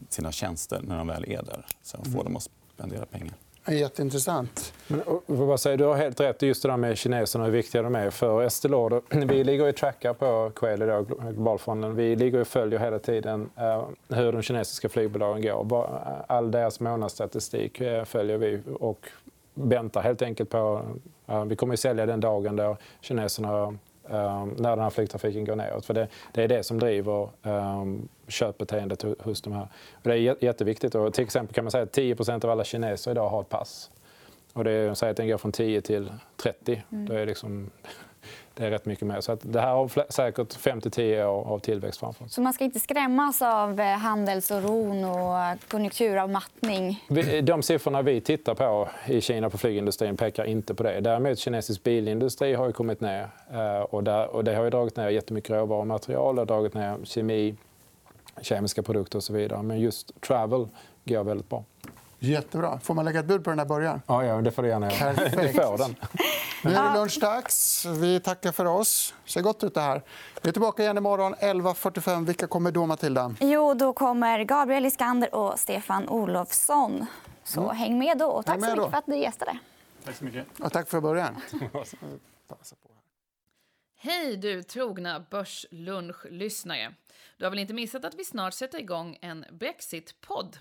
sina 0.10 0.32
tjänster 0.32 0.82
när 0.84 0.98
de 0.98 1.08
väl 1.08 1.26
är 1.28 1.44
där. 1.44 1.66
Så 1.84 1.98
få 1.98 2.10
mm. 2.10 2.24
dem 2.24 2.36
att 2.36 2.50
spendera 2.76 3.06
pengar. 3.06 3.34
Jätteintressant. 3.68 4.74
Men, 4.88 5.02
vad 5.26 5.60
säger, 5.60 5.78
du 5.78 5.84
har 5.84 5.96
helt 5.96 6.20
rätt. 6.20 6.42
Just 6.42 6.64
det 6.64 6.70
där 6.70 6.78
med 6.78 6.98
kineserna 6.98 7.46
hur 7.46 7.52
viktiga 7.52 7.82
de 7.82 7.96
är 7.96 8.10
för 8.10 8.44
Estée 8.44 8.72
Lauder. 8.72 9.02
Vi 9.26 9.44
ligger 9.44 9.70
och 9.70 9.76
trackar 9.76 10.14
på 10.14 10.52
Coeli, 10.56 11.06
Globalfonden. 11.34 11.96
Vi 11.96 12.16
ligger 12.16 12.42
och 12.42 12.48
följer 12.48 12.80
hela 12.80 13.00
tiden 13.00 13.50
uh, 13.58 13.88
hur 14.18 14.32
de 14.32 14.42
kinesiska 14.42 14.90
flygbolagen 14.90 15.68
går. 15.68 16.00
All 16.28 16.52
deras 16.52 16.80
månadsstatistik 16.80 17.82
uh, 17.82 18.04
följer 18.04 18.38
vi 18.38 18.62
och 18.80 19.08
väntar 19.60 20.02
helt 20.02 20.22
enkelt 20.22 20.50
på... 20.50 20.82
Uh, 21.30 21.46
vi 21.46 21.56
kommer 21.56 21.74
att 21.74 21.80
sälja 21.80 22.06
den 22.06 22.20
dagen 22.20 22.56
då 22.56 22.78
kineserna 23.02 23.78
Um, 24.12 24.56
när 24.58 24.70
den 24.70 24.80
här 24.80 24.90
flygtrafiken 24.90 25.46
går 25.46 25.56
neråt. 25.56 25.86
För 25.86 25.94
det, 25.94 26.08
det 26.32 26.44
är 26.44 26.48
det 26.48 26.64
som 26.64 26.80
driver 26.80 27.30
um, 27.44 28.08
köpbeteendet 28.28 29.04
hos 29.20 29.42
de 29.42 29.54
här. 29.54 29.68
Och 29.94 30.10
det 30.10 30.20
är 30.20 30.44
jätteviktigt. 30.44 30.96
Och 30.96 31.14
till 31.14 31.24
exempel 31.24 31.56
kan 31.56 31.64
man 31.64 31.72
säga 31.72 31.84
att 31.84 31.98
10% 31.98 32.46
av 32.46 32.52
alla 32.52 32.64
kineser 32.64 33.12
idag 33.12 33.30
har 33.30 33.42
ett 33.42 33.50
pass. 33.50 33.92
Och 34.54 34.64
det 34.64 34.72
är, 34.72 34.94
säg 34.94 35.10
att 35.10 35.18
den 35.18 35.28
går 35.28 35.38
från 35.38 35.52
10 35.52 35.82
till 35.82 36.12
30. 36.38 36.84
Mm. 36.92 37.06
Då 37.06 37.14
är 37.14 37.26
liksom, 37.26 37.70
det 38.56 38.66
är 38.66 38.72
rätt 38.72 38.86
mycket 38.86 39.08
mer. 39.08 39.22
Så 39.22 39.38
det 39.42 39.62
här 39.62 39.74
har 39.74 40.12
säkert 40.12 40.58
5-10 40.58 41.26
år 41.26 41.48
av 41.48 41.60
tillväxt 41.60 42.00
framför 42.00 42.28
Så 42.28 42.42
man 42.42 42.54
ska 42.54 42.64
inte 42.64 42.80
skrämmas 42.80 43.42
av 43.42 43.80
eh, 43.80 43.86
handelsoron 43.86 45.04
och 45.04 45.60
konjunkturavmattning? 45.68 47.06
De 47.44 47.64
siffrorna 47.64 48.02
vi 48.02 48.22
tittar 48.22 48.56
på 48.56 48.90
i 49.06 49.22
Kina 49.22 49.50
på 49.50 49.58
flygindustrin 49.58 50.18
pekar 50.18 50.46
inte 50.46 50.76
på 50.76 50.84
det. 50.84 51.00
Däremot 51.00 51.40
kinesisk 51.40 51.84
bilindustri 51.84 52.54
har 52.54 52.72
kommit 52.72 53.02
ner. 53.02 53.30
Eh, 53.52 53.80
och, 53.80 54.04
det 54.44 54.56
har 54.56 54.70
dragit 54.70 54.98
ner 54.98 55.10
jättemycket 55.10 55.52
råvarumaterial 55.52 56.40
och 56.40 56.48
dragit 56.48 56.74
ner 56.74 56.98
kemi, 57.04 57.56
kemiska 58.42 58.84
produkter 58.84 59.18
och 59.18 59.24
så 59.24 59.34
vidare. 59.34 59.64
Men 59.64 59.80
just 59.80 60.22
travel 60.22 60.68
går 61.06 61.24
väldigt 61.24 61.50
bra. 61.50 61.64
Jättebra. 62.20 62.80
Får 62.80 62.94
man 62.94 63.06
lägga 63.06 63.20
ett 63.20 63.26
bud 63.26 63.44
på 63.44 63.50
den 63.50 63.60
här 63.60 63.66
början? 63.66 64.02
Ja, 64.08 64.26
ja 64.26 64.42
det 64.42 64.52
får 64.52 64.64
du 64.64 64.70
gärna 64.70 64.92
göra. 64.94 65.14
Perfekt. 65.14 65.38
Du 65.42 65.54
får 65.54 65.78
den. 65.78 65.96
Nu 66.64 66.74
är 66.76 66.84
det 66.94 67.00
lunchdags. 67.00 67.86
Vi 67.86 68.20
tackar 68.20 68.52
för 68.52 68.66
oss. 68.66 69.14
ser 69.26 69.42
gott 69.42 69.64
ut 69.64 69.74
det 69.74 69.82
här. 69.82 70.02
Vi 70.42 70.50
är 70.50 70.54
tillbaka 70.54 70.84
igen 70.84 70.98
imorgon 70.98 71.36
11.45. 71.36 72.26
Vilka 72.26 72.48
kommer 72.48 72.72
då, 72.72 72.86
Matilda? 72.86 73.36
Jo, 73.40 73.74
då 73.74 73.94
kommer 73.94 74.44
Gabriel 74.44 74.86
Iskander 74.86 75.36
och 75.36 75.60
Stefan 75.60 76.10
Olofsson. 76.10 77.06
Så 77.44 77.64
Mm. 77.64 77.76
häng 77.76 78.00
med 78.00 78.18
då. 78.18 78.26
Och 78.26 78.46
tack 78.46 78.60
med 78.60 78.70
så 78.70 78.76
mycket 78.76 78.86
då. 78.86 78.92
för 78.92 78.98
att 78.98 79.08
ni 79.08 79.22
gästade. 79.22 79.58
Tack 80.06 80.16
så 80.16 80.24
mycket. 80.26 80.46
Och 80.60 80.72
tack 80.72 80.90
för 80.90 81.02
början. 81.02 81.36
Hej 84.02 84.38
du 84.38 84.64
trogna 84.64 85.26
Börslunch-lyssnare. 85.32 86.94
Du 87.38 87.46
har 87.46 87.50
väl 87.50 87.60
inte 87.60 87.74
missat 87.74 88.06
att 88.06 88.16
vi 88.16 88.26
snart 88.26 88.54
sätter 88.54 88.80
igång 88.80 89.18
en 89.22 89.46
Brexit-podd? 89.52 90.58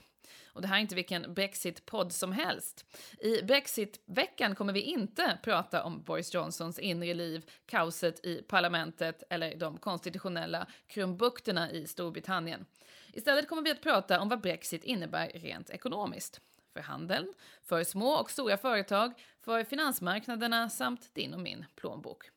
Och 0.59 0.62
det 0.62 0.68
här 0.68 0.77
är 0.77 0.81
inte 0.81 0.94
vilken 0.94 1.35
Brexit-podd 1.35 2.12
som 2.12 2.33
helst. 2.33 2.85
I 3.18 3.42
Brexit-veckan 3.42 4.55
kommer 4.55 4.73
vi 4.73 4.81
inte 4.81 5.38
prata 5.42 5.85
om 5.85 6.03
Boris 6.03 6.35
Johnsons 6.35 6.79
inre 6.79 7.14
liv, 7.14 7.51
kaoset 7.66 8.27
i 8.27 8.42
parlamentet 8.42 9.23
eller 9.31 9.57
de 9.57 9.79
konstitutionella 9.79 10.66
krumbukterna 10.87 11.71
i 11.71 11.87
Storbritannien. 11.87 12.66
Istället 13.12 13.49
kommer 13.49 13.62
vi 13.62 13.71
att 13.71 13.83
prata 13.83 14.21
om 14.21 14.29
vad 14.29 14.40
Brexit 14.40 14.85
innebär 14.85 15.31
rent 15.35 15.71
ekonomiskt. 15.71 16.40
För 16.73 16.81
handeln, 16.81 17.35
för 17.62 17.85
små 17.85 18.11
och 18.11 18.31
stora 18.31 18.57
företag, 18.57 19.12
för 19.40 19.64
finansmarknaderna 19.64 20.71
samt 20.71 21.14
din 21.14 21.35
och 21.35 21.40
min 21.40 21.66
plånbok. 21.75 22.31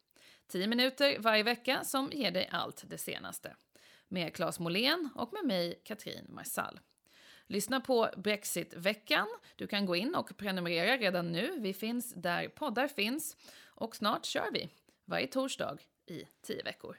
10 0.48 0.68
minuter 0.68 1.20
varje 1.20 1.44
vecka 1.44 1.84
som 1.84 2.12
ger 2.14 2.32
dig 2.32 2.50
allt 2.52 2.84
det 2.88 2.98
senaste. 2.98 3.56
Med 4.08 4.36
Claes 4.36 4.60
Molén 4.60 5.10
och 5.16 5.34
med 5.34 5.46
mig, 5.46 5.82
Katrin 5.86 6.26
Marsall. 6.30 6.80
Lyssna 7.52 7.82
på 7.82 8.10
Brexitveckan. 8.18 9.28
Du 9.56 9.68
kan 9.68 9.86
gå 9.86 9.96
in 9.96 10.16
och 10.16 10.38
prenumerera 10.38 10.98
redan 10.98 11.32
nu. 11.32 11.60
Vi 11.60 11.74
finns 11.74 12.14
där 12.14 12.48
poddar 12.48 12.88
finns. 12.88 13.38
Och 13.66 13.96
snart 13.96 14.26
kör 14.26 14.52
vi, 14.54 14.70
varje 15.06 15.28
torsdag 15.28 15.78
i 16.06 16.24
tio 16.42 16.64
veckor. 16.64 16.98